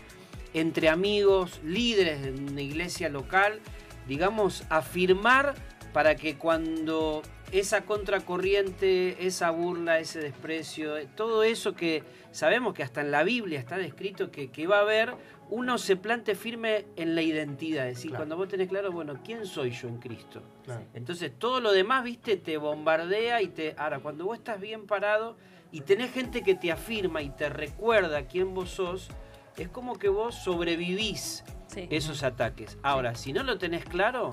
entre 0.55 0.89
amigos, 0.89 1.61
líderes 1.63 2.23
de 2.23 2.31
una 2.33 2.63
iglesia 2.63 3.09
local, 3.09 3.61
digamos, 4.09 4.65
afirmar 4.71 5.55
para 5.93 6.17
que 6.17 6.37
cuando 6.37 7.23
esa 7.53 7.83
contracorriente, 7.83 9.27
esa 9.27 9.51
burla, 9.51 9.99
ese 9.99 10.21
desprecio, 10.21 10.97
eh, 10.97 11.09
todo 11.15 11.43
eso 11.43 11.75
que 11.75 12.03
sabemos 12.33 12.75
que 12.75 12.83
hasta 12.83 13.01
en 13.01 13.11
la 13.11 13.23
Biblia 13.23 13.59
está 13.59 13.79
descrito 13.79 14.31
que, 14.31 14.51
que 14.51 14.67
va 14.67 14.79
a 14.79 14.81
haber, 14.81 15.15
uno 15.51 15.79
se 15.79 15.97
plante 15.97 16.35
firme 16.35 16.87
en 16.97 17.15
la 17.15 17.23
identidad. 17.23 17.89
Es 17.89 17.97
decir, 17.97 18.11
Claro. 18.11 18.21
cuando 18.23 18.37
vos 18.37 18.49
tenés 18.49 18.69
claro, 18.69 18.91
bueno, 18.93 19.15
¿quién 19.25 19.47
soy 19.47 19.71
yo 19.71 19.89
en 19.89 19.99
Cristo? 19.99 20.43
Claro. 20.65 20.85
Entonces 20.95 21.33
todo 21.39 21.61
lo 21.61 21.73
demás, 21.73 22.03
viste, 22.05 22.37
te 22.37 22.57
bombardea 22.57 23.41
y 23.43 23.49
te... 23.49 23.75
Ahora, 23.79 24.01
cuando 24.01 24.25
vos 24.25 24.39
estás 24.39 24.61
bien 24.61 24.87
parado 24.87 25.37
y 25.71 25.83
tenés 25.83 26.13
gente 26.13 26.43
que 26.43 26.55
te 26.55 26.73
afirma 26.73 27.23
y 27.23 27.31
te 27.31 27.49
recuerda 27.49 28.27
quién 28.27 28.55
vos 28.55 28.71
sos, 28.71 29.09
es 29.57 29.69
como 29.69 29.99
que 29.99 30.09
vos 30.09 30.35
sobrevivís 30.35 31.45
Sí. 31.69 31.87
esos 31.91 32.23
ataques. 32.23 32.79
Ahora, 32.83 33.15
si 33.15 33.33
no 33.33 33.43
lo 33.43 33.59
tenés 33.59 33.85
claro, 33.85 34.31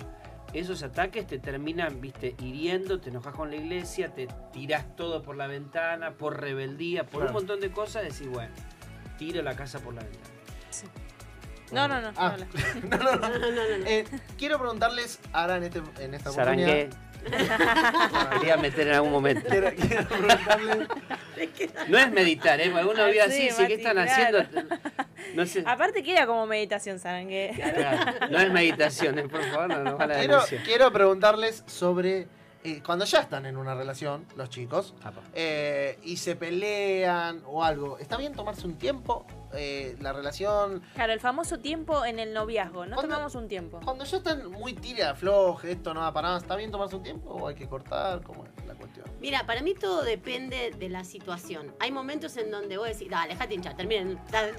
esos 0.54 0.84
ataques 0.84 1.26
te 1.28 1.40
terminan, 1.40 2.00
viste, 2.00 2.36
hiriendo, 2.42 3.00
te 3.00 3.10
enojas 3.10 3.34
con 3.36 3.50
la 3.50 3.56
iglesia, 3.56 4.14
te 4.14 4.28
tirás 4.52 4.96
todo 4.96 5.22
por 5.24 5.36
la 5.36 5.48
ventana, 5.48 6.12
por 6.14 6.40
rebeldía, 6.40 7.04
por 7.06 7.22
Claro. 7.22 7.28
un 7.28 7.34
montón 7.34 7.60
de 7.60 7.72
cosas, 7.72 8.04
decís, 8.04 8.28
bueno, 8.30 8.54
tiro 9.18 9.42
la 9.42 9.56
casa 9.56 9.80
por 9.80 9.94
la 9.96 10.02
ventana. 10.02 10.30
No, 10.84 11.03
no, 11.74 11.88
no. 11.88 12.02
no, 12.02 12.12
Ah. 12.16 12.36
no. 12.38 12.46
No, 12.90 12.98
no, 12.98 13.16
no. 13.18 13.30
No, 13.30 13.40
no, 13.40 13.52
no, 13.52 13.78
no. 13.80 13.86
Eh, 13.86 14.06
quiero 14.38 14.60
preguntarles 14.60 15.20
ahora 15.32 15.58
en, 15.58 15.64
este, 15.64 15.82
en 16.00 16.14
esta 16.14 16.32
Sarangué. 16.32 16.90
oportunidad. 16.90 17.04
Quería 18.40 18.58
meter 18.58 18.88
en 18.88 18.94
algún 18.96 19.12
momento. 19.12 19.48
Quiero, 19.50 19.72
quiero 19.76 20.08
preguntarles. 20.08 20.88
No 21.88 21.98
es 21.98 22.12
meditar, 22.12 22.60
¿eh? 22.60 22.70
Porque 22.70 22.86
Uno 22.88 23.04
Ah, 23.04 23.26
así, 23.26 23.50
sí, 23.50 23.66
¿qué 23.68 23.74
están 23.76 23.94
claro. 23.94 24.12
haciendo? 24.12 24.74
No 25.36 25.46
sé. 25.46 25.64
Aparte 25.66 26.04
queda 26.04 26.26
como 26.26 26.46
meditación, 26.46 27.00
¿saben 27.00 27.30
qué? 27.30 27.54
Claro, 27.56 28.12
No 28.30 28.40
es 28.40 28.52
meditación, 28.52 29.20
¿eh? 29.20 29.28
por 29.30 29.42
favor, 29.46 29.70
no 29.70 29.80
nos 29.84 29.98
van 29.98 30.12
a 30.12 30.16
Quiero, 30.16 30.42
quiero 30.66 30.92
preguntarles 30.92 31.64
sobre 31.66 32.28
eh, 32.64 32.82
cuando 32.86 33.06
ya 33.06 33.20
están 33.20 33.46
en 33.46 33.58
una 33.58 33.76
relación, 33.76 34.26
los 34.36 34.50
chicos, 34.50 34.94
Apa. 35.04 35.22
eh, 35.34 36.00
y 36.04 36.18
se 36.18 36.36
pelean 36.36 37.42
o 37.46 37.64
algo. 37.64 37.98
¿Está 37.98 38.18
bien 38.18 38.34
tomarse 38.34 38.66
un 38.66 38.76
tiempo? 38.78 39.26
Eh, 39.54 39.96
la 40.02 40.14
relación. 40.14 40.82
Claro, 40.96 41.14
el 41.14 41.20
famoso 41.20 41.60
tiempo 41.60 42.06
en 42.06 42.20
el 42.20 42.34
noviazgo. 42.34 42.86
No 42.86 42.96
tomamos 43.00 43.36
un 43.36 43.48
tiempo. 43.48 43.80
Cuando 43.84 44.04
ya 44.04 44.18
están 44.18 44.50
muy 44.52 44.74
tira 44.74 45.12
afloje, 45.12 45.72
esto 45.72 45.94
no 45.94 46.00
va 46.02 46.12
para 46.12 46.30
nada, 46.30 46.40
¿está 46.40 46.56
bien 46.56 46.72
tomarse 46.72 46.96
un 46.96 47.04
tiempo 47.04 47.30
o 47.30 47.48
hay 47.48 47.56
que 47.56 47.68
cortar? 47.68 48.24
¿Cómo 48.24 48.46
es 48.46 48.52
cuestión? 48.84 49.06
Mira, 49.20 49.46
para 49.46 49.62
mí 49.62 49.74
todo 49.74 50.04
depende 50.04 50.72
de 50.78 50.90
la 50.90 51.04
situación. 51.04 51.74
Hay 51.80 51.92
momentos 51.92 52.36
en 52.38 52.52
donde 52.52 52.78
vos 52.78 52.88
decís, 52.88 53.10
dale, 53.10 53.34
dejate 53.34 53.54
hinchar, 53.56 53.76
terminen, 53.76 54.20
da- 54.32 54.50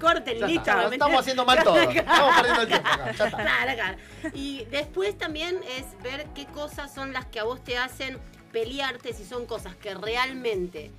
corten, 0.00 0.38
Ya 0.38 0.46
listo. 0.46 0.60
está, 0.70 0.88
¿me 0.88 0.94
estamos 0.96 1.20
haciendo 1.20 1.44
mal 1.44 1.62
todo. 1.64 1.76
Estamos 1.78 2.34
perdiendo 2.36 2.62
el 2.62 2.68
tiempo 2.68 2.88
acá. 2.88 3.04
Ya 3.12 3.24
está. 3.26 3.30
Claro, 3.42 3.72
claro. 3.74 3.98
Y 4.34 4.64
después 4.70 5.16
también 5.18 5.60
es 5.76 5.84
ver 6.02 6.26
qué 6.34 6.46
cosas 6.46 6.94
son 6.94 7.12
las 7.12 7.26
que 7.26 7.40
a 7.40 7.44
vos 7.44 7.62
te 7.64 7.76
hacen 7.78 8.18
pelearte, 8.52 9.12
si 9.12 9.24
son 9.24 9.46
cosas 9.46 9.74
que 9.76 9.94
realmente 9.94 10.90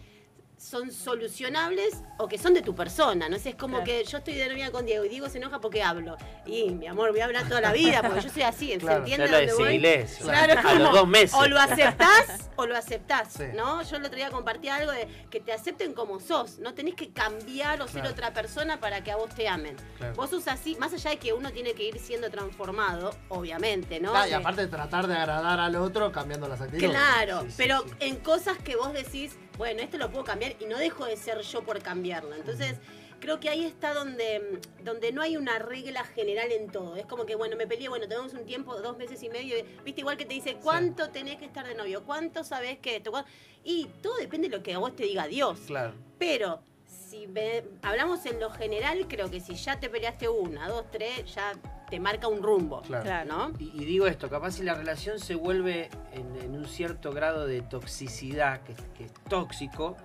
son 0.58 0.92
solucionables 0.92 2.02
o 2.18 2.28
que 2.28 2.38
son 2.38 2.54
de 2.54 2.62
tu 2.62 2.74
persona, 2.76 3.28
¿no 3.30 3.38
sé, 3.38 3.50
es 3.50 3.56
como 3.56 3.78
Claro. 3.78 3.86
que 3.86 4.04
yo 4.06 4.18
estoy 4.20 4.36
de 4.36 4.48
novia 4.48 4.72
con 4.72 4.86
Diego 4.86 5.04
y 5.06 5.10
Diego 5.10 5.28
se 5.30 5.38
enoja 5.38 5.60
porque 5.60 5.84
hablo. 5.84 6.16
Y 6.46 6.72
mi 6.72 6.88
amor, 6.88 7.12
voy 7.12 7.20
a 7.20 7.26
hablar 7.26 7.48
toda 7.48 7.62
la 7.62 7.74
vida 7.74 8.02
porque 8.02 8.22
yo 8.22 8.30
soy 8.30 8.44
así, 8.44 8.68
¿se 8.72 8.78
Claro. 8.80 9.00
entiende 9.00 9.26
Ya 9.28 9.32
lo 9.32 9.38
dónde 9.38 9.54
voy? 9.54 9.64
decidilés. 9.64 10.18
Claro, 10.22 10.54
a 10.54 10.74
los 10.76 10.88
como, 10.90 10.98
dos 11.00 11.08
meses. 11.08 11.34
O 11.38 11.48
lo 11.48 11.60
aceptás 11.60 12.50
o 12.56 12.66
lo 12.66 12.78
aceptás, 12.78 13.34
Sí. 13.34 13.44
¿no? 13.56 13.82
Yo 13.84 13.98
el 13.98 14.06
otro 14.06 14.16
día 14.16 14.30
compartí 14.32 14.70
algo 14.70 14.92
de 14.92 15.08
que 15.30 15.40
te 15.40 15.52
acepten 15.52 15.94
como 15.94 16.20
sos. 16.20 16.60
No 16.60 16.74
tenés 16.74 16.96
que 16.96 17.10
cambiar 17.12 17.82
o 17.82 17.86
ser 17.88 18.02
Claro. 18.02 18.12
otra 18.12 18.34
persona 18.34 18.80
para 18.80 19.04
que 19.04 19.12
a 19.12 19.18
vos 19.18 19.34
te 19.36 19.48
amen. 19.48 19.76
Claro. 19.98 20.14
Vos 20.16 20.30
sos 20.30 20.48
así, 20.48 20.76
más 20.80 20.94
allá 20.94 21.10
de 21.12 21.18
que 21.18 21.34
uno 21.34 21.52
tiene 21.52 21.74
que 21.74 21.84
ir 21.84 22.00
siendo 22.00 22.30
transformado, 22.30 23.12
obviamente, 23.30 24.00
¿no? 24.00 24.14
Y 24.26 24.30
Que- 24.30 24.36
aparte 24.36 24.62
de 24.62 24.68
tratar 24.68 25.08
de 25.08 25.16
agradar 25.16 25.60
al 25.60 25.76
otro 25.76 26.12
cambiando 26.12 26.48
las 26.48 26.62
actitudes. 26.62 26.90
Claro, 26.92 27.42
Sí, 27.42 27.48
sí, 27.50 27.54
pero 27.58 27.82
sí. 27.84 27.90
en 28.00 28.16
cosas 28.18 28.58
que 28.58 28.76
vos 28.76 28.94
decís, 28.94 29.38
bueno, 29.58 29.82
esto 29.82 29.98
lo 29.98 30.10
puedo 30.12 30.24
cambiar 30.24 30.56
y 30.60 30.66
no 30.66 30.78
dejo 30.78 31.06
de 31.06 31.18
ser 31.18 31.40
yo 31.42 31.64
por 31.64 31.82
cambiarlo. 31.82 32.36
Entonces, 32.36 32.76
creo 33.20 33.40
que 33.40 33.50
ahí 33.50 33.66
está 33.66 33.94
donde, 33.94 34.60
donde 34.84 35.12
no 35.12 35.22
hay 35.22 35.38
una 35.38 35.58
regla 35.60 36.04
general 36.04 36.52
en 36.52 36.70
todo. 36.70 36.96
Es 36.96 37.06
como 37.06 37.26
que, 37.26 37.36
bueno, 37.36 37.56
me 37.56 37.66
peleé, 37.66 37.90
bueno, 37.90 38.08
tenemos 38.08 38.34
un 38.34 38.46
tiempo, 38.46 38.76
dos 38.82 38.98
meses 38.98 39.24
y 39.24 39.30
medio, 39.30 39.56
viste, 39.84 40.02
igual 40.02 40.18
que 40.18 40.26
te 40.26 40.34
dice, 40.34 40.58
¿cuánto 40.62 41.10
tenés 41.10 41.38
que 41.38 41.46
estar 41.46 41.66
de 41.68 41.76
novio? 41.76 42.04
¿Cuánto 42.04 42.44
sabés 42.44 42.78
que 42.80 42.98
esto? 42.98 43.12
¿Cuánto? 43.12 43.30
Y 43.64 43.88
todo 44.02 44.18
depende 44.18 44.50
de 44.50 44.58
lo 44.58 44.64
que 44.64 44.74
a 44.74 44.78
vos 44.78 44.96
te 44.96 45.04
diga 45.04 45.28
Dios. 45.28 45.60
Claro. 45.68 45.94
Pero 46.20 46.60
si 46.86 47.26
ve- 47.28 47.66
hablamos 47.82 48.26
en 48.26 48.40
lo 48.40 48.50
general, 48.52 49.08
creo 49.08 49.32
que 49.32 49.40
si 49.40 49.56
ya 49.56 49.80
te 49.80 49.90
peleaste 49.90 50.30
una, 50.30 50.68
dos, 50.68 50.86
tres, 50.92 51.34
ya 51.34 51.54
te 51.90 52.00
marca 52.00 52.28
un 52.28 52.42
rumbo. 52.42 52.82
Claro. 52.82 53.26
¿No? 53.26 53.54
Y, 53.60 53.72
y 53.82 53.86
digo 53.86 54.08
esto, 54.08 54.30
capaz 54.30 54.52
si 54.52 54.64
la 54.64 54.74
relación 54.74 55.20
se 55.20 55.36
vuelve 55.36 55.90
en, 56.14 56.36
en 56.42 56.56
un 56.56 56.66
cierto 56.66 57.12
grado 57.12 57.46
de 57.46 57.62
toxicidad, 57.62 58.62
que, 58.62 58.74
que 58.96 59.06
es 59.06 59.14
tóxico, 59.30 59.96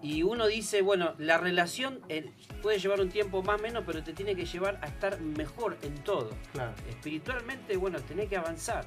Y 0.00 0.22
uno 0.22 0.46
dice, 0.46 0.82
bueno, 0.82 1.14
la 1.18 1.38
relación 1.38 2.00
eh, 2.08 2.30
puede 2.62 2.78
llevar 2.78 3.00
un 3.00 3.08
tiempo 3.08 3.42
más 3.42 3.58
o 3.58 3.62
menos, 3.62 3.82
pero 3.84 4.02
te 4.04 4.12
tiene 4.12 4.36
que 4.36 4.44
llevar 4.44 4.78
a 4.82 4.86
estar 4.86 5.20
mejor 5.20 5.76
en 5.82 5.94
todo. 6.04 6.30
Claro. 6.52 6.72
Espiritualmente, 6.88 7.76
bueno, 7.76 7.98
tenés 8.00 8.28
que 8.28 8.36
avanzar 8.36 8.84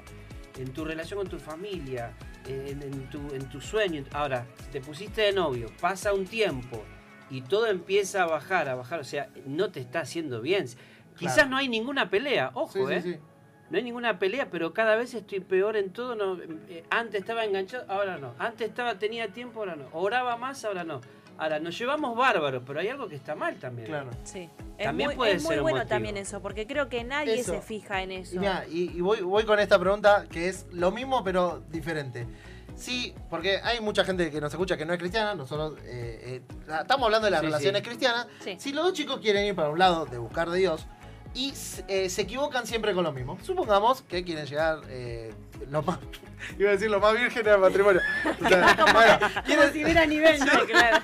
en 0.56 0.72
tu 0.72 0.84
relación 0.84 1.18
con 1.18 1.28
tu 1.28 1.38
familia, 1.38 2.16
en, 2.46 2.82
en 2.82 3.10
tu, 3.10 3.18
en 3.34 3.46
tu 3.50 3.60
sueño. 3.60 4.04
Ahora, 4.12 4.46
te 4.70 4.80
pusiste 4.80 5.22
de 5.22 5.32
novio, 5.32 5.70
pasa 5.80 6.14
un 6.14 6.24
tiempo 6.24 6.82
y 7.30 7.42
todo 7.42 7.66
empieza 7.66 8.22
a 8.22 8.26
bajar, 8.26 8.70
a 8.70 8.74
bajar. 8.74 9.00
O 9.00 9.04
sea, 9.04 9.28
no 9.44 9.70
te 9.70 9.80
está 9.80 10.00
haciendo 10.00 10.40
bien. 10.40 10.66
Quizás 11.18 11.34
Claro. 11.34 11.50
no 11.50 11.56
hay 11.58 11.68
ninguna 11.68 12.08
pelea, 12.10 12.50
ojo, 12.54 12.72
Sí, 12.88 12.92
¿eh? 12.94 13.02
sí. 13.02 13.16
No 13.70 13.78
hay 13.78 13.84
ninguna 13.84 14.18
pelea, 14.18 14.48
pero 14.50 14.74
cada 14.74 14.96
vez 14.96 15.14
estoy 15.14 15.40
peor 15.40 15.76
en 15.76 15.92
todo. 15.92 16.14
No, 16.14 16.38
eh, 16.68 16.84
antes 16.90 17.20
estaba 17.22 17.44
enganchado, 17.44 17.84
ahora 17.90 18.18
no. 18.18 18.34
Antes 18.38 18.68
estaba 18.68 18.98
tenía 18.98 19.28
tiempo, 19.28 19.60
ahora 19.60 19.76
no. 19.76 19.86
Oraba 19.92 20.36
más, 20.36 20.62
ahora 20.64 20.84
no. 20.84 21.00
Ahora 21.38 21.58
nos 21.58 21.78
llevamos 21.78 22.14
bárbaros, 22.14 22.62
pero 22.66 22.80
hay 22.80 22.88
algo 22.88 23.08
que 23.08 23.14
está 23.16 23.34
mal 23.34 23.56
también. 23.56 23.88
Claro. 23.88 24.10
Sí. 24.24 24.50
Es 24.76 24.84
También 24.84 25.08
muy, 25.08 25.16
puede 25.16 25.32
es 25.32 25.42
muy 25.42 25.48
ser 25.50 25.58
un 25.58 25.62
bueno 25.62 25.78
motivo. 25.78 25.88
también 25.88 26.16
eso, 26.18 26.42
porque 26.42 26.66
creo 26.66 26.88
que 26.90 27.02
nadie 27.04 27.40
Eso. 27.40 27.52
se 27.54 27.62
fija 27.62 28.02
en 28.02 28.12
eso. 28.12 28.36
Y, 28.36 28.38
mirá, 28.40 28.64
y- 28.68 28.90
y 28.96 29.00
voy, 29.00 29.22
voy 29.22 29.44
con 29.44 29.58
esta 29.58 29.78
pregunta 29.78 30.26
que 30.30 30.48
es 30.48 30.66
lo 30.72 30.90
mismo 30.92 31.24
pero 31.24 31.62
diferente. 31.70 32.26
Sí, 32.76 33.14
porque 33.30 33.58
hay 33.62 33.80
mucha 33.80 34.04
gente 34.04 34.30
que 34.30 34.40
nos 34.40 34.52
escucha 34.52 34.76
que 34.76 34.84
no 34.84 34.92
es 34.92 34.98
cristiana, 34.98 35.34
nosotros 35.34 35.78
eh, 35.84 36.42
eh, 36.42 36.76
estamos 36.80 37.06
hablando 37.06 37.24
de 37.26 37.30
las 37.30 37.40
Sí, 37.40 37.46
relaciones 37.46 37.80
sí. 37.82 37.86
cristianas. 37.88 38.26
Sí. 38.40 38.56
Si 38.58 38.72
los 38.72 38.84
dos 38.84 38.92
chicos 38.92 39.18
quieren 39.20 39.46
ir 39.46 39.54
para 39.54 39.70
un 39.70 39.78
lado 39.78 40.04
de 40.04 40.18
buscar 40.18 40.50
de 40.50 40.58
Dios 40.58 40.86
y 41.34 41.52
eh, 41.88 42.08
se 42.10 42.22
equivocan 42.22 42.66
siempre 42.66 42.92
con 42.94 43.04
lo 43.04 43.12
mismo, 43.12 43.38
supongamos 43.42 44.02
que 44.02 44.22
quieren 44.24 44.46
llegar 44.46 44.80
eh, 44.88 45.32
lo 45.70 45.82
más, 45.82 45.98
iba 46.58 46.70
a 46.70 46.72
decir 46.72 46.90
lo 46.90 47.00
más 47.00 47.14
virgen 47.14 47.48
al 47.48 47.58
matrimonio. 47.60 48.00
O 48.44 48.48
sea, 48.48 48.76
bueno, 48.92 49.18
quieren- 49.46 49.72
si 49.72 49.82
hubiera 49.84 50.06
nivel, 50.06 50.38
¿no? 50.40 50.66
Claro. 50.66 50.98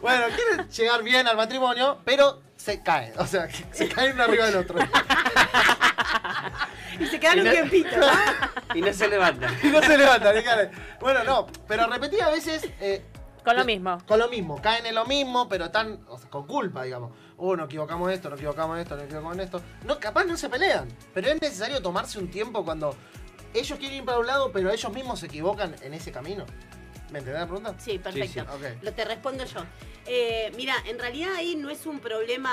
bueno, 0.00 0.24
quieren 0.36 0.68
llegar 0.68 1.02
bien 1.02 1.26
al 1.28 1.36
matrimonio, 1.36 1.98
pero 2.04 2.40
se 2.56 2.82
caen, 2.82 3.12
o 3.18 3.26
sea, 3.26 3.48
se 3.72 3.88
caen 3.88 4.12
uno 4.14 4.24
arriba 4.24 4.46
del 4.46 4.56
otro. 4.56 4.78
Y 6.98 7.06
se 7.06 7.18
quedan 7.18 7.38
Y 7.38 7.40
un 7.42 7.50
tiempito, 7.50 7.96
¿no? 7.96 8.06
Y 8.76 8.82
no 8.82 8.92
se 8.92 9.08
levanta. 9.08 9.48
y 9.62 9.68
no 9.68 9.80
se 9.82 9.96
levantan, 9.96 10.42
caen. 10.42 10.70
Bueno, 11.00 11.24
no, 11.24 11.46
pero 11.66 11.86
repetidas 11.86 12.30
veces 12.30 12.68
eh, 12.80 13.02
Con 13.44 13.56
lo 13.56 13.64
mismo. 13.64 13.98
Con 14.06 14.18
lo 14.18 14.28
mismo, 14.28 14.60
caen 14.60 14.84
en 14.86 14.94
lo 14.94 15.06
mismo, 15.06 15.48
pero 15.48 15.66
están 15.66 16.00
o 16.08 16.18
sea, 16.18 16.28
con 16.28 16.46
culpa, 16.46 16.82
digamos. 16.82 17.12
Oh, 17.42 17.56
no 17.56 17.64
equivocamos 17.64 18.12
esto, 18.12 18.28
no 18.28 18.36
equivocamos 18.36 18.78
esto, 18.78 18.96
no 18.96 19.02
equivocamos 19.02 19.38
esto. 19.38 19.62
No, 19.86 19.98
capaz 19.98 20.24
no 20.24 20.36
se 20.36 20.50
pelean, 20.50 20.86
pero 21.14 21.28
es 21.28 21.40
necesario 21.40 21.80
tomarse 21.80 22.18
un 22.18 22.30
tiempo 22.30 22.62
cuando 22.62 22.94
ellos 23.54 23.78
quieren 23.78 23.98
ir 23.98 24.04
para 24.04 24.18
un 24.18 24.26
lado, 24.26 24.52
pero 24.52 24.70
ellos 24.70 24.92
mismos 24.92 25.20
se 25.20 25.26
equivocan 25.26 25.74
en 25.80 25.94
ese 25.94 26.12
camino. 26.12 26.44
¿Me 27.10 27.18
entendés 27.18 27.40
la 27.40 27.46
pregunta? 27.46 27.74
Sí, 27.78 27.98
perfecto. 27.98 28.44
sí. 28.60 28.66
Lo 28.82 28.92
te 28.92 29.04
respondo 29.04 29.44
yo. 29.44 29.60
Eh, 30.06 30.50
mira, 30.56 30.74
en 30.86 30.98
realidad 30.98 31.34
ahí 31.34 31.56
no 31.56 31.70
es 31.70 31.86
un 31.86 32.00
problema 32.00 32.52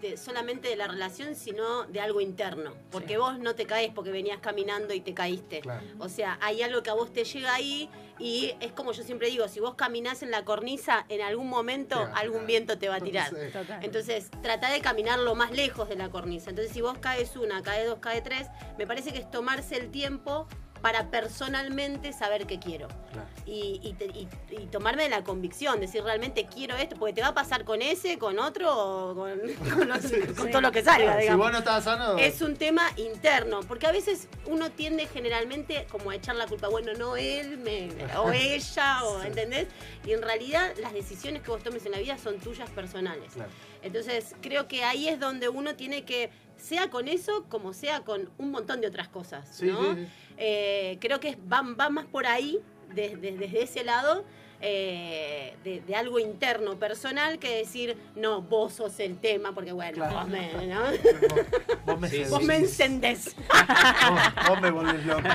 de- 0.00 0.16
solamente 0.16 0.68
de 0.68 0.76
la 0.76 0.86
relación, 0.86 1.34
sino 1.34 1.84
de 1.84 2.00
algo 2.00 2.20
interno. 2.20 2.74
Porque 2.90 3.16
vos 3.18 3.38
no 3.38 3.54
te 3.54 3.66
caes 3.66 3.90
porque 3.94 4.10
venías 4.10 4.38
caminando 4.40 4.92
y 4.94 5.00
te 5.00 5.14
caíste. 5.14 5.60
Claro. 5.60 5.84
O 5.98 6.08
sea, 6.08 6.38
hay 6.40 6.62
algo 6.62 6.82
que 6.82 6.90
a 6.90 6.94
vos 6.94 7.12
te 7.12 7.24
llega 7.24 7.54
ahí 7.54 7.88
y 8.18 8.52
es 8.60 8.72
como 8.72 8.92
yo 8.92 9.02
siempre 9.02 9.28
digo, 9.30 9.46
si 9.48 9.60
vos 9.60 9.74
caminás 9.76 10.22
en 10.22 10.30
la 10.30 10.44
cornisa, 10.44 11.04
en 11.08 11.22
algún 11.22 11.48
momento 11.48 11.96
Claro. 11.96 12.12
algún 12.16 12.46
viento 12.46 12.78
te 12.78 12.88
va 12.88 12.96
a 12.96 13.00
tirar. 13.00 13.30
Total. 13.52 13.82
Entonces, 13.82 14.30
trata 14.42 14.70
de 14.70 14.80
caminar 14.80 15.18
lo 15.20 15.34
más 15.34 15.52
lejos 15.52 15.88
de 15.88 15.96
la 15.96 16.10
cornisa. 16.10 16.50
Entonces, 16.50 16.72
si 16.72 16.80
vos 16.80 16.98
caes 16.98 17.36
una, 17.36 17.62
caes 17.62 17.86
dos, 17.86 17.98
caes 18.00 18.22
tres, 18.22 18.46
me 18.76 18.86
parece 18.86 19.12
que 19.12 19.18
es 19.18 19.30
tomarse 19.30 19.76
el 19.76 19.90
tiempo 19.90 20.46
para 20.88 21.10
personalmente 21.10 22.14
saber 22.14 22.46
qué 22.46 22.58
quiero. 22.58 22.88
Claro. 23.12 23.28
Y, 23.44 23.78
y 23.82 23.92
te- 23.92 24.06
y- 24.06 24.26
y 24.50 24.66
tomarme 24.68 25.02
de 25.02 25.10
la 25.10 25.22
convicción, 25.22 25.80
decir 25.80 26.02
realmente 26.02 26.46
quiero 26.46 26.76
esto, 26.76 26.96
porque 26.96 27.12
te 27.12 27.20
va 27.20 27.28
a 27.28 27.34
pasar 27.34 27.64
con 27.66 27.82
ese, 27.82 28.18
con 28.18 28.38
otro, 28.38 28.70
o 29.10 29.14
con, 29.14 29.38
con 29.74 29.86
los- 29.86 30.00
con 30.34 30.46
Sí. 30.46 30.50
todo 30.50 30.62
lo 30.62 30.72
que 30.72 30.82
salga, 30.82 31.12
Si 31.16 31.20
digamos. 31.24 31.44
vos 31.44 31.52
no 31.52 31.58
estás 31.58 31.84
sano. 31.84 32.16
Es 32.16 32.40
un 32.40 32.56
tema 32.56 32.84
interno, 32.96 33.60
porque 33.68 33.86
a 33.86 33.92
veces 33.92 34.28
uno 34.46 34.70
tiende 34.70 35.06
generalmente 35.08 35.86
como 35.90 36.10
a 36.10 36.14
echar 36.14 36.36
la 36.36 36.46
culpa, 36.46 36.68
bueno, 36.68 36.94
no 36.94 37.16
él, 37.18 37.58
me- 37.58 37.90
o 38.16 38.32
ella, 38.32 39.04
o 39.04 39.20
Sí. 39.20 39.26
¿entendés? 39.26 39.68
Y 40.06 40.12
en 40.12 40.22
realidad 40.22 40.72
las 40.80 40.94
decisiones 40.94 41.42
que 41.42 41.50
vos 41.50 41.62
tomes 41.62 41.84
en 41.84 41.92
la 41.92 41.98
vida 41.98 42.16
son 42.16 42.38
tuyas 42.38 42.70
personales. 42.70 43.34
Claro. 43.34 43.50
Entonces 43.82 44.34
creo 44.40 44.68
que 44.68 44.84
ahí 44.84 45.06
es 45.06 45.20
donde 45.20 45.50
uno 45.50 45.74
tiene 45.76 46.06
que, 46.06 46.30
sea 46.58 46.90
con 46.90 47.08
eso 47.08 47.44
como 47.48 47.72
sea 47.72 48.00
con 48.00 48.28
un 48.38 48.50
montón 48.50 48.80
de 48.80 48.86
otras 48.88 49.08
cosas, 49.08 49.48
Sí, 49.50 49.66
¿no? 49.66 49.94
sí, 49.94 50.00
sí. 50.04 50.08
Eh, 50.36 50.98
creo 51.00 51.18
que 51.20 51.30
es- 51.30 51.38
va, 51.38 51.62
va 51.62 51.88
más 51.90 52.06
por 52.06 52.26
ahí, 52.26 52.58
desde, 52.94 53.32
desde 53.32 53.62
ese 53.62 53.84
lado, 53.84 54.24
eh, 54.60 55.54
de, 55.62 55.80
de 55.82 55.94
algo 55.94 56.18
interno, 56.18 56.76
personal, 56.78 57.38
que 57.38 57.58
decir, 57.58 57.96
no, 58.16 58.42
vos 58.42 58.72
sos 58.72 58.98
el 58.98 59.18
tema, 59.18 59.52
porque 59.52 59.70
bueno, 59.72 59.94
Claro. 59.94 60.16
vos 60.20 60.28
me, 60.28 60.66
¿no? 60.66 60.82
Vos, 60.84 61.40
vos 61.86 62.00
me 62.00 62.08
Sí, 62.08 62.24
vos 62.28 62.42
me 62.42 62.56
encendés. 62.56 63.36
Vos, 64.08 64.48
vos 64.48 64.60
me 64.60 64.70
volvés 64.70 65.06
loco. 65.06 65.28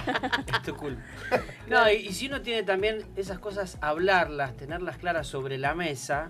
Es 0.47 0.61
tu 0.63 0.75
culpa. 0.75 1.01
No, 1.67 1.89
y, 1.89 1.95
y 2.07 2.13
si 2.13 2.27
uno 2.27 2.41
tiene 2.41 2.63
también 2.63 3.05
esas 3.15 3.39
cosas, 3.39 3.77
hablarlas, 3.81 4.57
tenerlas 4.57 4.97
claras 4.97 5.25
sobre 5.27 5.57
la 5.57 5.73
mesa, 5.73 6.29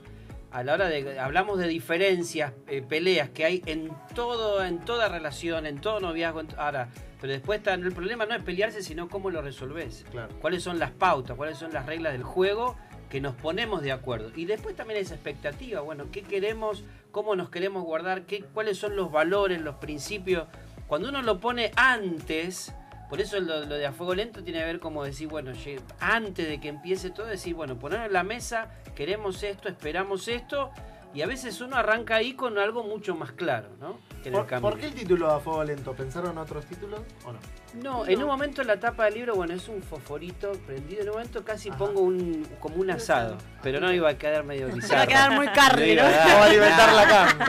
a 0.54 0.64
la 0.64 0.74
hora 0.74 0.88
de. 0.88 1.20
Hablamos 1.20 1.58
de 1.58 1.68
diferencias, 1.68 2.54
eh, 2.68 2.82
peleas 2.82 3.30
que 3.30 3.44
hay 3.44 3.62
en 3.66 3.92
todo, 4.14 4.64
en 4.64 4.80
toda 4.86 5.10
relación, 5.10 5.66
en 5.66 5.82
todo 5.82 6.00
noviazgo. 6.00 6.42
en 6.42 6.48
ahora, 6.58 6.90
pero 7.20 7.34
después 7.34 7.60
está, 7.60 7.74
el 7.74 7.92
problema 7.92 8.26
no 8.26 8.36
es 8.36 8.44
pelearse, 8.44 8.84
sino 8.84 9.10
cómo 9.10 9.32
lo 9.32 9.42
resolvés. 9.42 10.06
Claro. 10.12 10.34
Cuáles 10.40 10.64
son 10.64 10.78
las 10.80 10.92
pautas, 10.92 11.36
cuáles 11.36 11.58
son 11.58 11.74
las 11.74 11.86
reglas 11.86 12.14
del 12.14 12.24
juego 12.24 12.78
que 13.10 13.20
nos 13.20 13.36
ponemos 13.36 13.82
de 13.82 13.92
acuerdo. 13.92 14.32
Y 14.36 14.46
después 14.46 14.76
también 14.76 15.00
esa 15.00 15.16
expectativa, 15.16 15.82
bueno, 15.82 16.06
qué 16.12 16.22
queremos, 16.22 16.84
cómo 17.12 17.36
nos 17.36 17.50
queremos 17.50 17.84
guardar, 17.84 18.24
qué, 18.24 18.44
cuáles 18.54 18.78
son 18.78 18.96
los 18.96 19.12
valores, 19.12 19.62
los 19.62 19.76
principios. 19.76 20.48
Cuando 20.88 21.10
uno 21.10 21.22
lo 21.22 21.40
pone 21.40 21.72
antes, 21.76 22.74
por 23.14 23.22
eso 23.22 23.40
lo, 23.40 23.64
lo 23.66 23.76
de 23.76 23.86
a 23.86 23.92
fuego 23.92 24.16
lento 24.16 24.44
tiene 24.44 24.58
que 24.58 24.66
ver 24.66 24.80
como 24.80 25.04
decir, 25.04 25.28
bueno, 25.28 25.52
antes 26.00 26.48
de 26.48 26.60
que 26.60 26.68
empiece 26.68 27.12
todo, 27.12 27.28
decir, 27.28 27.54
bueno, 27.54 27.78
ponerlo 27.78 28.08
en 28.08 28.14
la 28.14 28.24
mesa, 28.24 28.72
queremos 28.96 29.44
esto, 29.44 29.70
esperamos 29.70 30.28
esto, 30.28 30.72
y 31.14 31.22
a 31.22 31.28
veces 31.28 31.62
uno 31.62 31.76
arranca 31.76 32.16
ahí 32.16 32.34
con 32.34 32.58
algo 32.58 32.82
mucho 32.84 33.14
más 33.14 33.32
claro, 33.34 33.68
¿no? 33.80 34.00
Que 34.24 34.30
el 34.30 34.34
¿Por, 34.34 34.48
por 34.62 34.80
qué 34.80 34.88
el 34.88 34.96
título 34.96 35.30
a 35.30 35.40
fuego 35.40 35.64
lento? 35.64 35.94
¿Pensaron 35.94 36.40
otros 36.40 36.66
títulos 36.66 37.02
o 37.24 37.34
no? 37.34 37.40
No, 37.84 38.08
en 38.08 38.20
un 38.20 38.26
momento 38.26 38.62
en 38.64 38.68
la 38.68 38.80
tapa 38.80 39.06
del 39.06 39.14
libro, 39.14 39.36
bueno, 39.36 39.54
es 39.54 39.68
un 39.70 39.84
fosforito 39.84 40.52
prendido. 40.66 41.04
En 41.04 41.10
un 41.10 41.14
momento 41.14 41.44
casi 41.46 41.70
Ajá. 41.70 41.78
pongo 41.78 42.02
un 42.02 42.48
como 42.60 42.78
un 42.78 42.90
asado, 42.90 43.38
pero 43.62 43.80
no 43.80 43.94
iba 43.94 44.10
a 44.10 44.18
quedar 44.18 44.44
medio 44.44 44.68
Se 44.70 44.74
bizarro. 44.76 44.96
va 44.98 45.04
a 45.04 45.08
quedar 45.08 45.32
muy 45.34 45.48
carne, 45.50 45.88
iba 45.90 46.02
¿no? 46.02 46.08
a 46.08 46.12
dar- 46.12 46.28
Vamos 46.30 46.42
a 46.42 46.46
alimentar 46.50 46.94
la 46.94 47.08
carne. 47.08 47.46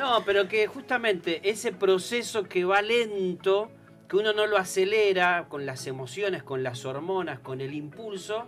No, 0.00 0.24
pero 0.24 0.48
que 0.48 0.66
justamente 0.66 1.46
ese 1.46 1.72
proceso 1.72 2.44
que 2.44 2.64
va 2.64 2.80
lento, 2.80 3.68
que 4.08 4.16
uno 4.16 4.32
no 4.32 4.46
lo 4.46 4.56
acelera 4.56 5.46
con 5.48 5.66
las 5.66 5.86
emociones, 5.86 6.42
con 6.42 6.62
las 6.62 6.84
hormonas, 6.84 7.40
con 7.40 7.60
el 7.60 7.74
impulso, 7.74 8.46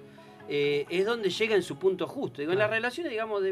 eh, 0.48 0.86
es 0.88 1.04
donde 1.04 1.30
llega 1.30 1.54
en 1.54 1.62
su 1.62 1.78
punto 1.78 2.06
justo. 2.06 2.40
Digo, 2.40 2.52
en 2.52 2.58
las 2.58 2.70
relaciones, 2.70 3.10
digamos, 3.10 3.42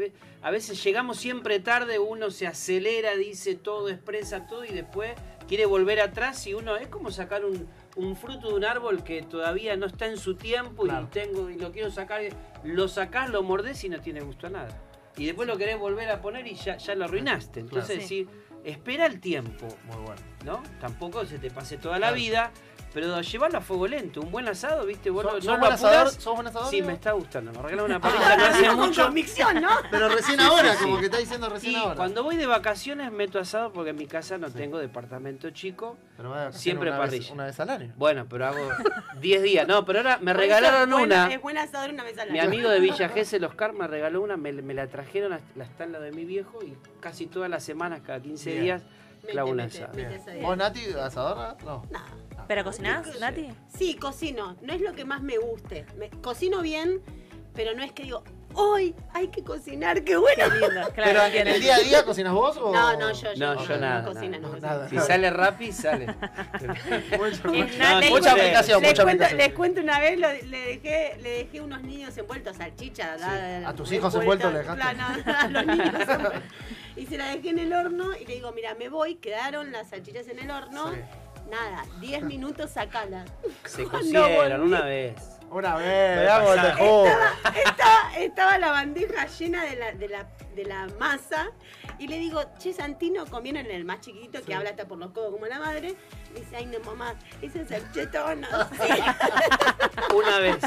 a 0.41 0.51
veces 0.51 0.83
llegamos 0.83 1.17
siempre 1.17 1.59
tarde, 1.59 1.99
uno 1.99 2.31
se 2.31 2.47
acelera, 2.47 3.15
dice 3.15 3.55
todo, 3.55 3.89
expresa 3.89 4.47
todo 4.47 4.65
y 4.65 4.69
después 4.69 5.11
quiere 5.47 5.65
volver 5.65 5.99
atrás 6.01 6.45
y 6.47 6.53
uno 6.53 6.75
es 6.75 6.87
como 6.87 7.11
sacar 7.11 7.45
un, 7.45 7.67
un 7.95 8.15
fruto 8.15 8.49
de 8.49 8.53
un 8.55 8.65
árbol 8.65 9.03
que 9.03 9.21
todavía 9.21 9.77
no 9.77 9.85
está 9.85 10.07
en 10.07 10.17
su 10.17 10.35
tiempo 10.35 10.83
Claro. 10.83 11.05
y 11.05 11.13
tengo 11.13 11.49
y 11.49 11.55
lo 11.57 11.71
quiero 11.71 11.91
sacar, 11.91 12.21
lo 12.63 12.87
sacás, 12.87 13.29
lo 13.29 13.43
mordés 13.43 13.83
y 13.83 13.89
no 13.89 13.99
tiene 14.01 14.21
gusto 14.21 14.47
a 14.47 14.49
nada. 14.49 14.81
Y 15.17 15.25
después 15.25 15.47
lo 15.47 15.57
querés 15.57 15.79
volver 15.79 16.09
a 16.09 16.21
poner 16.21 16.45
y 16.47 16.55
ya, 16.55 16.77
ya 16.77 16.95
lo 16.95 17.05
arruinaste. 17.05 17.59
Entonces 17.61 17.87
Claro. 17.87 18.01
decir, 18.01 18.27
espera 18.71 19.05
el 19.05 19.19
tiempo, 19.19 19.67
Muy 19.85 19.97
bueno. 19.97 20.21
¿no? 20.45 20.63
Tampoco 20.79 21.25
se 21.25 21.39
te 21.39 21.49
pase 21.49 21.77
toda 21.77 21.95
la 21.99 22.07
Claro. 22.07 22.15
vida, 22.15 22.51
pero 22.97 23.21
llevarlo 23.21 23.59
a 23.59 23.61
fuego 23.61 23.87
lento. 23.87 24.21
Un 24.21 24.31
buen 24.31 24.47
asado, 24.47 24.83
¿viste? 24.87 25.11
Vos 25.11 25.21
¿Sos, 25.23 25.33
no- 25.35 25.41
sos 25.41 25.59
buen 25.59 25.71
asador? 25.71 26.09
¿Sos 26.09 26.33
buen 26.35 26.47
asador? 26.47 26.69
Sí, 26.71 26.81
me 26.81 26.93
está 26.93 27.11
gustando. 27.11 27.51
Me 27.51 27.61
regaló 27.61 27.85
una 27.85 27.99
parrilla 28.01 28.35
no 28.37 28.45
hace 28.45 28.65
Con 28.67 28.75
mucho. 28.79 29.03
convicción, 29.05 29.61
¿no? 29.61 29.69
Pero 29.91 30.09
recién 30.09 30.39
Sí, 30.39 30.45
ahora, 30.45 30.71
sí, 30.71 30.77
sí. 30.79 30.83
como 30.85 30.99
que 30.99 31.05
está 31.05 31.17
diciendo 31.19 31.47
recién 31.49 31.73
Sí, 31.73 31.79
ahora. 31.79 31.95
cuando 31.95 32.23
voy 32.23 32.37
de 32.37 32.47
vacaciones 32.47 33.11
meto 33.11 33.37
asado 33.37 33.71
porque 33.71 33.91
en 33.91 33.97
mi 33.97 34.07
casa 34.07 34.39
no 34.39 34.47
Sí. 34.47 34.53
tengo 34.55 34.79
departamento 34.79 35.51
chico. 35.51 35.95
Pero 36.17 36.31
va 36.31 36.47
a 36.47 36.51
siempre 36.51 36.89
una 36.89 36.97
vez- 36.99 37.07
parrilla. 37.09 37.33
una 37.33 37.45
vez 37.45 37.59
al 37.59 37.69
año. 37.69 37.93
Bueno, 37.97 38.25
pero 38.27 38.47
hago 38.47 38.67
10 39.21 39.43
días. 39.43 39.67
No, 39.67 39.85
pero 39.85 39.99
ahora 39.99 40.17
me 40.19 40.33
regalaron 40.33 40.91
una. 40.91 41.31
Es 41.31 41.39
buen 41.39 41.59
asador 41.59 41.91
una 41.91 42.03
vez 42.03 42.17
al 42.17 42.31
Mi 42.31 42.39
año. 42.39 42.47
amigo 42.49 42.69
de 42.69 42.79
Villa 42.79 43.09
Gesell, 43.09 43.43
Oscar, 43.43 43.73
me 43.73 43.85
regaló 43.85 44.21
una, 44.21 44.37
me, 44.37 44.51
me 44.53 44.73
la 44.73 44.87
trajeron, 44.87 45.33
hasta- 45.33 45.51
la 45.55 45.65
está 45.65 45.83
en 45.83 45.91
la 45.91 45.99
de 45.99 46.11
mi 46.11 46.25
viejo 46.25 46.63
y 46.63 46.75
casi 46.99 47.27
todas 47.27 47.47
las 47.49 47.63
semanas, 47.63 48.01
cada 48.03 48.19
15 48.21 48.49
Bien. 48.53 48.63
días, 48.63 48.81
clavo 49.31 49.53
asador. 49.53 49.89
¿Vos, 50.41 50.57
Nati, 50.57 50.85
asadora? 50.93 51.57
No. 51.63 51.83
No. 51.91 51.99
¿Pero 52.47 52.63
cocinás, 52.63 53.19
Nati? 53.19 53.49
Sí, 53.67 53.95
cocino. 53.95 54.55
No 54.61 54.73
es 54.73 54.81
lo 54.81 54.93
que 54.93 55.03
más 55.05 55.21
me 55.21 55.37
guste. 55.37 55.85
Me- 55.97 56.09
cocino 56.09 56.61
bien, 56.61 57.01
pero 57.53 57.75
no 57.75 57.83
es 57.83 57.91
que 57.91 58.03
digo, 58.03 58.23
hoy 58.57 58.93
hay 59.13 59.29
que 59.29 59.43
cocinar, 59.43 60.03
qué 60.03 60.17
bueno. 60.17 60.43
Qué 60.45 60.59
lindo, 60.59 60.89
claro. 60.93 60.93
Pero 60.95 61.23
en 61.25 61.47
el 61.47 61.61
día 61.61 61.75
a 61.75 61.79
día 61.79 62.03
cocinas 62.03 62.33
vos 62.33 62.57
o. 62.57 62.73
No, 62.73 62.97
no, 62.97 63.11
yo, 63.13 63.33
yo, 63.33 63.53
No, 63.55 63.65
yo 63.67 63.77
nada, 63.77 64.03
cocina, 64.05 64.37
no, 64.39 64.55
nada. 64.57 64.89
Si 64.89 64.97
sale 64.99 65.29
rápido, 65.29 65.73
sale. 65.73 66.07
Les- 67.11 68.09
mucha 68.09 68.31
aplicación, 68.31 68.81
les, 68.81 68.91
mucha 68.91 69.03
cuento, 69.03 69.23
aplicación. 69.23 69.37
les 69.37 69.53
cuento 69.53 69.81
una 69.81 69.99
vez, 69.99 70.19
lo- 70.19 70.31
le, 70.31 70.59
dejé, 70.65 71.17
le 71.21 71.29
dejé 71.43 71.61
unos 71.61 71.81
niños 71.83 72.17
envueltos, 72.17 72.57
salchicha. 72.57 73.17
da- 73.17 73.69
¿A 73.69 73.73
tus 73.73 73.91
hijos 73.91 74.13
envueltos 74.15 74.51
le 74.51 74.59
dejaste? 74.59 74.81
A 75.31 75.47
los 75.47 75.65
niños. 75.65 75.93
Y 76.95 77.05
se 77.05 77.17
la 77.17 77.27
dejé 77.29 77.49
en 77.49 77.59
el 77.59 77.73
horno 77.73 78.15
y 78.19 78.25
le 78.25 78.35
digo, 78.35 78.51
mira, 78.53 78.73
me 78.75 78.89
voy, 78.89 79.15
quedaron 79.15 79.71
las 79.71 79.89
salchichas 79.89 80.27
en 80.27 80.39
el 80.39 80.49
horno. 80.51 80.91
Sí. 80.93 80.99
Nada, 81.51 81.85
10 82.01 82.23
minutos 82.23 82.71
sacala. 82.71 83.23
Se 83.65 83.83
Cuando 83.89 84.19
cocieron 84.21 84.59
volví, 84.61 84.67
una 84.73 84.81
vez. 84.81 85.13
Una 85.49 85.75
vez, 85.75 86.17
veamos 86.19 86.51
el. 86.51 86.65
Estaba, 87.65 88.17
estaba 88.17 88.57
la 88.57 88.71
bandeja 88.71 89.25
llena 89.27 89.63
de 89.63 89.75
la, 89.77 89.91
de, 89.93 90.07
la, 90.09 90.27
de 90.55 90.65
la 90.65 90.87
masa 90.99 91.47
y 91.99 92.07
le 92.07 92.17
digo, 92.17 92.43
che, 92.59 92.73
Santino, 92.73 93.25
comieron 93.25 93.65
el 93.65 93.85
más 93.85 94.01
chiquitito 94.01 94.43
que 94.43 94.53
habla 94.53 94.71
hasta 94.71 94.85
por 94.87 94.97
los 94.99 95.11
codos 95.11 95.31
como 95.31 95.45
la 95.47 95.59
madre. 95.59 95.95
Me 96.33 96.41
dice, 96.41 96.57
ay 96.57 96.65
no 96.65 96.79
mamá, 96.81 97.15
esa 97.41 97.65
salcheta 97.65 98.35
no 98.35 98.47
sé. 98.77 99.03
Una 100.13 100.39
vez. 100.39 100.57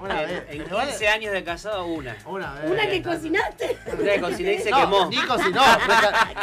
Una 0.00 0.22
vez. 0.22 0.42
en 0.48 0.62
Pero 0.64 0.76
vale- 0.76 0.90
15 0.90 1.08
años 1.08 1.32
de 1.32 1.44
casado, 1.44 1.86
una. 1.86 2.16
Una 2.24 2.54
vez. 2.54 2.70
Una 2.70 2.86
que 2.88 3.02
cocinaste. 3.02 3.78
Una 3.98 4.12
que 4.12 4.20
cociné 4.20 4.52
y 4.54 4.58
se 4.60 4.70
No, 4.70 4.80
quemó. 4.80 5.06
Ni 5.10 5.16
cocinó, 5.18 5.62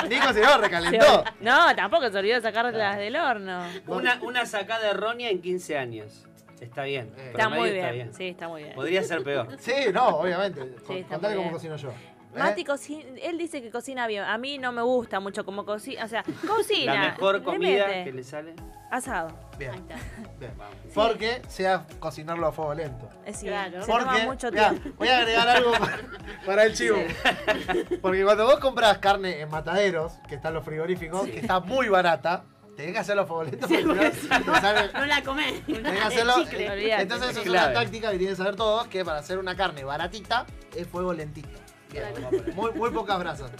ni 0.07 0.19
cocinó, 0.19 0.57
recalentó. 0.59 1.23
No, 1.41 1.75
tampoco 1.75 2.09
se 2.11 2.17
olvidó 2.19 2.35
de 2.35 2.41
sacarlas 2.41 2.97
del 2.97 3.15
horno. 3.15 3.63
Una, 3.87 4.19
una 4.21 4.45
sacada 4.45 4.91
errónea 4.91 5.29
en 5.31 5.41
15 5.41 5.77
años. 5.77 6.25
Está 6.63 6.83
bien. 6.83 7.13
Eh. 7.17 7.29
Está 7.31 7.49
muy 7.49 7.71
bien. 7.71 8.13
Sí, 8.13 8.27
está 8.29 8.47
muy 8.47 8.63
bien. 8.63 8.75
Podría 8.75 9.03
ser 9.03 9.23
peor. 9.23 9.47
Sí, 9.59 9.73
no, 9.93 10.07
obviamente. 10.19 10.61
Está 10.61 11.15
Contale 11.15 11.35
cómo 11.35 11.51
cocino 11.51 11.75
yo. 11.75 11.89
¿Eh? 11.89 12.39
Mati 12.39 12.63
cocina, 12.63 13.03
él 13.21 13.37
dice 13.37 13.61
que 13.61 13.69
cocina 13.69 14.07
bien. 14.07 14.23
A 14.23 14.37
mí 14.39 14.57
no 14.57 14.71
me 14.71 14.81
gusta 14.81 15.19
mucho 15.19 15.45
como 15.45 15.65
cocina. 15.65 16.03
O 16.03 16.07
sea, 16.07 16.23
cocina. 16.47 16.93
La 16.95 17.01
mejor 17.11 17.43
comida 17.43 18.03
que 18.03 18.11
le 18.11 18.23
sale. 18.23 18.55
Asado. 18.89 19.29
Ahí 19.29 19.57
Bien, 19.59 19.73
está. 19.73 19.95
bien. 20.39 20.51
Vamos. 20.57 20.75
Porque 20.93 21.41
sea 21.47 21.85
cocinarlo 21.99 22.47
a 22.47 22.51
fuego 22.51 22.73
lento. 22.75 23.09
Es 23.25 23.37
sí, 23.37 23.47
Claro. 23.47 23.81
se 23.83 23.91
toma 23.91 24.17
mucho 24.25 24.51
mirá, 24.51 24.69
tiempo. 24.71 24.89
voy 24.97 25.07
a 25.07 25.17
agregar 25.19 25.47
algo 25.47 25.71
para, 25.73 25.97
para 26.45 26.63
el 26.65 26.73
chivo. 26.73 26.97
Porque 28.01 28.23
cuando 28.23 28.45
vos 28.45 28.59
compras 28.59 28.97
carne 28.99 29.41
en 29.41 29.49
mataderos, 29.49 30.13
que 30.27 30.35
están 30.35 30.53
los 30.53 30.63
frigoríficos, 30.65 31.27
que 31.27 31.39
está 31.39 31.59
muy 31.59 31.87
barata, 31.89 32.45
tenés 32.75 32.93
que 32.93 32.99
hacerlo 32.99 33.43
lento. 33.43 33.67
Sí, 33.67 33.77
porque 33.85 34.11
no, 34.45 34.55
sale- 34.61 34.93
No 34.93 35.05
la 35.05 35.23
comés. 35.23 35.65
tenés 35.65 35.91
que 35.93 35.99
hacerlo. 36.01 36.33
Entonces, 36.51 37.29
eso 37.31 37.41
es 37.41 37.47
una 37.49 37.73
táctica 37.73 38.11
que 38.11 38.17
tienen 38.17 38.35
que 38.35 38.37
saber 38.37 38.55
todos: 38.55 38.87
que 38.87 39.03
para 39.05 39.19
hacer 39.19 39.37
una 39.39 39.55
carne 39.55 39.83
baratita 39.83 40.45
es 40.75 40.87
fuego 40.87 41.13
lentito. 41.13 41.49
Bien, 41.91 42.05
muy, 42.55 42.71
muy 42.71 42.89
pocas 42.91 43.19
brasas. 43.19 43.51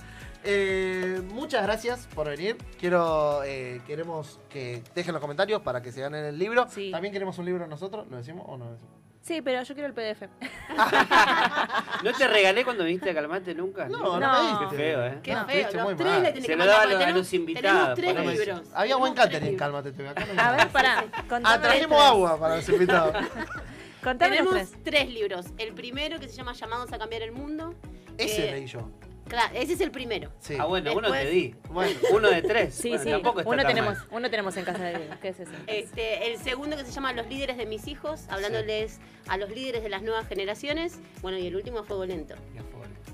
Eh, 0.44 1.22
muchas 1.32 1.64
gracias 1.64 2.08
por 2.14 2.28
venir. 2.28 2.58
Quiero, 2.80 3.44
eh, 3.46 3.82
queremos 3.88 4.40
que 4.50 4.84
dejen 4.94 5.14
los 5.14 5.22
comentarios 5.22 5.62
para 5.62 5.82
que 5.82 5.92
se 5.92 6.02
ganen 6.02 6.26
el 6.26 6.38
libro. 6.38 6.68
Sí. 6.70 6.92
También 6.92 7.14
queremos 7.14 7.38
un 7.38 7.46
libro 7.46 7.66
nosotros, 7.68 8.08
¿lo 8.10 8.18
decimos 8.18 8.46
o 8.50 8.58
no 8.58 8.66
lo 8.66 8.72
decimos? 8.72 8.94
Sí, 9.24 9.42
pero 9.42 9.64
yo 9.64 9.74
quiero 9.74 9.88
el 9.88 9.94
PDF. 9.94 10.24
¿No 12.04 12.12
te 12.12 12.28
regalé 12.28 12.66
cuando 12.66 12.84
viniste 12.84 13.10
a 13.10 13.14
Calmante 13.14 13.56
nunca? 13.56 13.88
No, 13.88 14.20
no, 14.20 14.54
No. 14.60 14.70
Qué 14.70 14.76
feo, 14.76 15.06
¿eh? 15.06 15.20
Qué 15.24 15.34
No, 15.34 15.46
feo, 15.46 15.54
fuiste 15.62 15.78
los 15.78 15.86
muy 15.86 15.96
tres 15.96 16.08
mal. 16.12 16.24
le 16.24 16.30
tenés 16.34 16.46
Se 16.46 16.56
lo 16.58 16.66
daba 16.66 16.82
a 16.82 16.86
los- 16.86 16.96
a 16.96 17.00
tenemos- 17.00 17.18
los 17.20 17.34
invitados, 17.34 17.96
Tenemos 17.96 18.24
tres 18.26 18.38
libros. 18.46 18.62
Había 18.74 18.96
buen 18.98 19.14
Tenemos 19.14 19.32
catering 19.34 19.54
en 19.54 19.94
TV. 19.96 20.10
Acá 20.10 20.26
no 20.34 20.42
A 20.42 20.52
ver, 20.52 20.68
pará. 20.68 21.06
Ah, 21.46 21.62
trajimos 21.62 22.02
agua 22.04 22.38
para 22.38 22.58
los 22.58 22.68
invitados. 22.68 23.16
Contame 24.04 24.32
Tenemos 24.36 24.54
tres. 24.56 24.74
tres 24.84 25.10
libros. 25.10 25.46
El 25.58 25.74
primero 25.74 26.20
que 26.20 26.28
se 26.28 26.36
llama 26.36 26.52
Llamados 26.52 26.92
a 26.92 26.98
cambiar 26.98 27.22
el 27.22 27.32
mundo. 27.32 27.74
Ese 28.18 28.52
leí 28.52 28.68
yo. 28.68 28.90
Claro, 29.34 29.56
ese 29.56 29.74
es 29.74 29.82
el 29.82 29.90
primero. 29.90 30.32
Sí. 30.40 30.56
Ah, 30.60 30.66
bueno, 30.66 30.94
uno 30.94 31.12
te 31.12 31.26
di. 31.26 31.56
Bueno. 31.72 32.00
Uno 32.12 32.30
de 32.30 32.44
tres. 32.44 32.76
Sí, 32.76 32.90
Bueno, 32.90 33.04
sí. 33.04 33.10
Tampoco 33.10 33.40
está 33.40 33.50
Uno 33.50 33.64
tan 33.64 33.68
tenemos, 33.68 33.98
mal. 33.98 34.08
uno 34.12 34.30
tenemos 34.30 34.58
en 34.58 34.66
casa 34.66 34.84
de 34.84 35.00
libros. 35.00 35.18
¿Qué 35.20 35.30
es 35.30 35.40
ese? 35.40 35.52
Este, 35.66 36.32
el 36.32 36.38
segundo 36.38 36.78
que 36.78 36.86
se 36.86 36.92
llama 36.92 37.14
Los 37.14 37.28
líderes 37.28 37.58
de 37.58 37.66
mis 37.66 37.88
hijos, 37.88 38.26
hablándoles 38.30 39.00
a 39.28 39.38
los 39.38 39.50
líderes 39.50 39.82
de 39.82 39.90
las 39.90 40.04
nuevas 40.04 40.28
generaciones. 40.28 41.00
Bueno, 41.24 41.40
y 41.40 41.48
el 41.48 41.56
último 41.56 41.80
a 41.80 41.84
Fuego 41.84 42.06
Lento. 42.06 42.36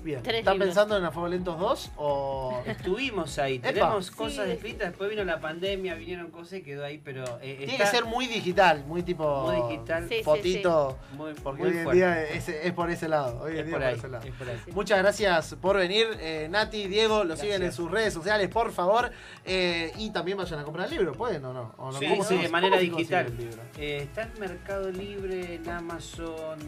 Bien. 0.02 0.22
Tres 0.22 0.38
¿Están 0.38 0.54
libros. 0.54 0.68
pensando 0.68 0.96
en 0.96 1.04
A 1.04 1.10
Fuego 1.10 1.28
Lentos 1.28 1.58
2 1.58 1.90
o.? 1.96 2.62
Estuvimos 2.66 3.38
ahí, 3.38 3.56
Epa. 3.56 3.68
tenemos 3.68 4.06
Sí. 4.06 4.12
cosas 4.14 4.48
escritas, 4.48 4.88
después 4.88 5.10
vino 5.10 5.24
la 5.24 5.40
pandemia, 5.40 5.94
vinieron 5.94 6.30
cosas 6.30 6.54
y 6.60 6.62
quedó 6.62 6.84
ahí, 6.84 6.98
pero 6.98 7.24
eh, 7.42 7.56
Tiene 7.58 7.72
está 7.72 7.84
que 7.84 7.90
ser 7.90 8.04
muy 8.06 8.26
digital, 8.26 8.84
muy 8.86 9.02
tipo. 9.02 9.42
Muy 9.52 9.72
digital. 9.72 10.08
Sí, 10.08 10.16
sí, 10.18 10.22
Fotito. 10.22 10.98
muy, 11.16 11.34
Porque 11.34 11.62
muy 11.62 11.70
hoy 11.72 11.76
en 11.78 11.82
fuerte. 11.84 11.96
día 11.98 12.24
es, 12.24 12.48
es 12.48 12.72
por 12.72 12.90
ese 12.90 13.08
lado. 13.08 13.40
Hoy 13.42 13.52
en 13.52 13.58
es 13.58 13.66
día 13.66 13.74
por 13.74 13.80
por 13.82 13.88
ahí, 13.88 13.94
ese 13.98 14.08
lado. 14.08 14.24
es 14.26 14.32
por 14.34 14.48
ahí. 14.48 14.56
Muchas 14.72 14.98
gracias 14.98 15.56
por 15.60 15.76
venir, 15.76 16.06
eh, 16.20 16.48
Nati, 16.50 16.86
Diego, 16.88 17.24
lo 17.24 17.36
siguen 17.36 17.56
en 17.56 17.60
Gracias. 17.62 17.74
sus 17.76 17.90
redes 17.90 18.14
sociales, 18.14 18.48
por 18.48 18.72
favor. 18.72 19.10
eh, 19.44 19.92
y 19.98 20.10
también 20.10 20.38
vayan 20.38 20.60
a 20.60 20.64
comprar 20.64 20.86
el 20.86 20.92
libro, 20.92 21.12
¿pueden 21.12 21.44
o 21.44 21.52
no? 21.52 21.74
¿O 21.76 21.92
no? 21.92 21.98
Sí, 21.98 22.06
¿Cómo 22.08 22.22
sí, 22.24 22.36
se- 22.36 22.42
de 22.42 22.48
manera 22.48 22.76
cómo 22.76 22.86
se 22.86 22.90
consigue 22.92 23.24
digital. 23.24 23.26
el 23.26 23.36
libro? 23.38 23.62
Eh, 23.78 23.96
está 24.02 24.22
en 24.22 24.40
Mercado 24.40 24.90
Libre, 24.90 25.54
en 25.56 25.68
Amazon. 25.68 26.58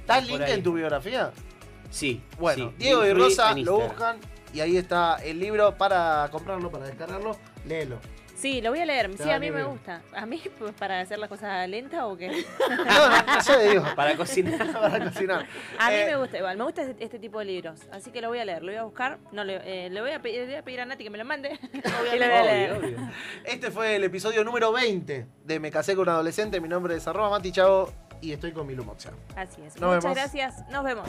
¿Está 0.00 0.18
el 0.18 0.24
por 0.28 0.32
link 0.38 0.42
ahí. 0.48 0.52
en 0.52 0.62
tu 0.62 0.72
biografía? 0.74 1.32
Sí. 1.90 2.22
Bueno, 2.38 2.70
sí, 2.70 2.74
Diego 2.78 3.06
y 3.06 3.12
Rosa 3.12 3.54
lo 3.56 3.80
buscan 3.80 4.16
y 4.52 4.60
ahí 4.60 4.76
está 4.76 5.16
el 5.22 5.38
libro 5.40 5.76
para 5.76 6.28
comprarlo, 6.30 6.70
para 6.70 6.86
descargarlo. 6.86 7.36
Léelo. 7.66 7.98
Sí, 8.36 8.60
lo 8.60 8.68
voy 8.68 8.80
a 8.80 8.84
leer. 8.84 9.10
Sí, 9.16 9.30
a 9.30 9.38
mí 9.38 9.50
me 9.50 9.64
gusta. 9.64 10.02
¿A 10.14 10.26
mí 10.26 10.38
pues, 10.58 10.72
para 10.74 11.00
hacer 11.00 11.18
las 11.18 11.30
cosas 11.30 11.66
lentas 11.70 12.02
o 12.04 12.18
qué? 12.18 12.28
No, 13.26 13.40
sé, 13.42 13.70
digo. 13.70 13.82
Para 13.96 14.14
cocinar. 14.14 14.72
para 14.78 15.04
cocinar. 15.06 15.46
A 15.78 15.88
mí 15.88 15.96
Eh, 15.96 16.06
me 16.06 16.16
gusta 16.16 16.36
igual, 16.36 16.58
me 16.58 16.64
gusta 16.64 16.82
este, 16.82 17.02
este 17.02 17.18
tipo 17.18 17.38
de 17.38 17.46
libros, 17.46 17.80
así 17.92 18.10
que 18.10 18.20
lo 18.20 18.28
voy 18.28 18.38
a 18.38 18.44
leer, 18.44 18.62
lo 18.62 18.70
voy 18.72 18.76
a 18.78 18.82
buscar, 18.82 19.18
no 19.32 19.42
le, 19.42 19.86
eh, 19.86 19.88
le 19.88 20.00
voy 20.02 20.10
a 20.10 20.20
pedir, 20.20 20.40
le 20.40 20.46
voy 20.48 20.54
a 20.56 20.62
pedir 20.62 20.80
a 20.82 20.84
Nati 20.84 21.02
que 21.04 21.08
me 21.10 21.16
lo 21.16 21.24
mande 21.24 21.58
y 21.72 21.76
lo 21.88 21.98
voy 21.98 22.08
a 22.10 22.42
leer. 22.42 22.72
Obvio, 22.72 22.88
obvio. 22.98 23.10
Este 23.44 23.70
fue 23.70 23.96
el 23.96 24.04
episodio 24.04 24.44
número 24.44 24.70
20 24.70 25.26
de 25.44 25.60
Me 25.60 25.70
casé 25.70 25.94
con 25.94 26.02
un 26.02 26.10
adolescente. 26.10 26.60
Mi 26.60 26.68
nombre 26.68 26.94
es 26.94 27.08
arroba 27.08 27.30
Mati 27.30 27.52
Chavo 27.52 27.90
y 28.20 28.32
estoy 28.32 28.52
con 28.52 28.66
Milu 28.66 28.84
Moxa. 28.84 29.12
Así 29.34 29.62
es. 29.62 29.80
Nos 29.80 29.94
Muchas 29.94 30.04
vemos. 30.04 30.14
gracias, 30.18 30.68
nos 30.68 30.84
vemos. 30.84 31.08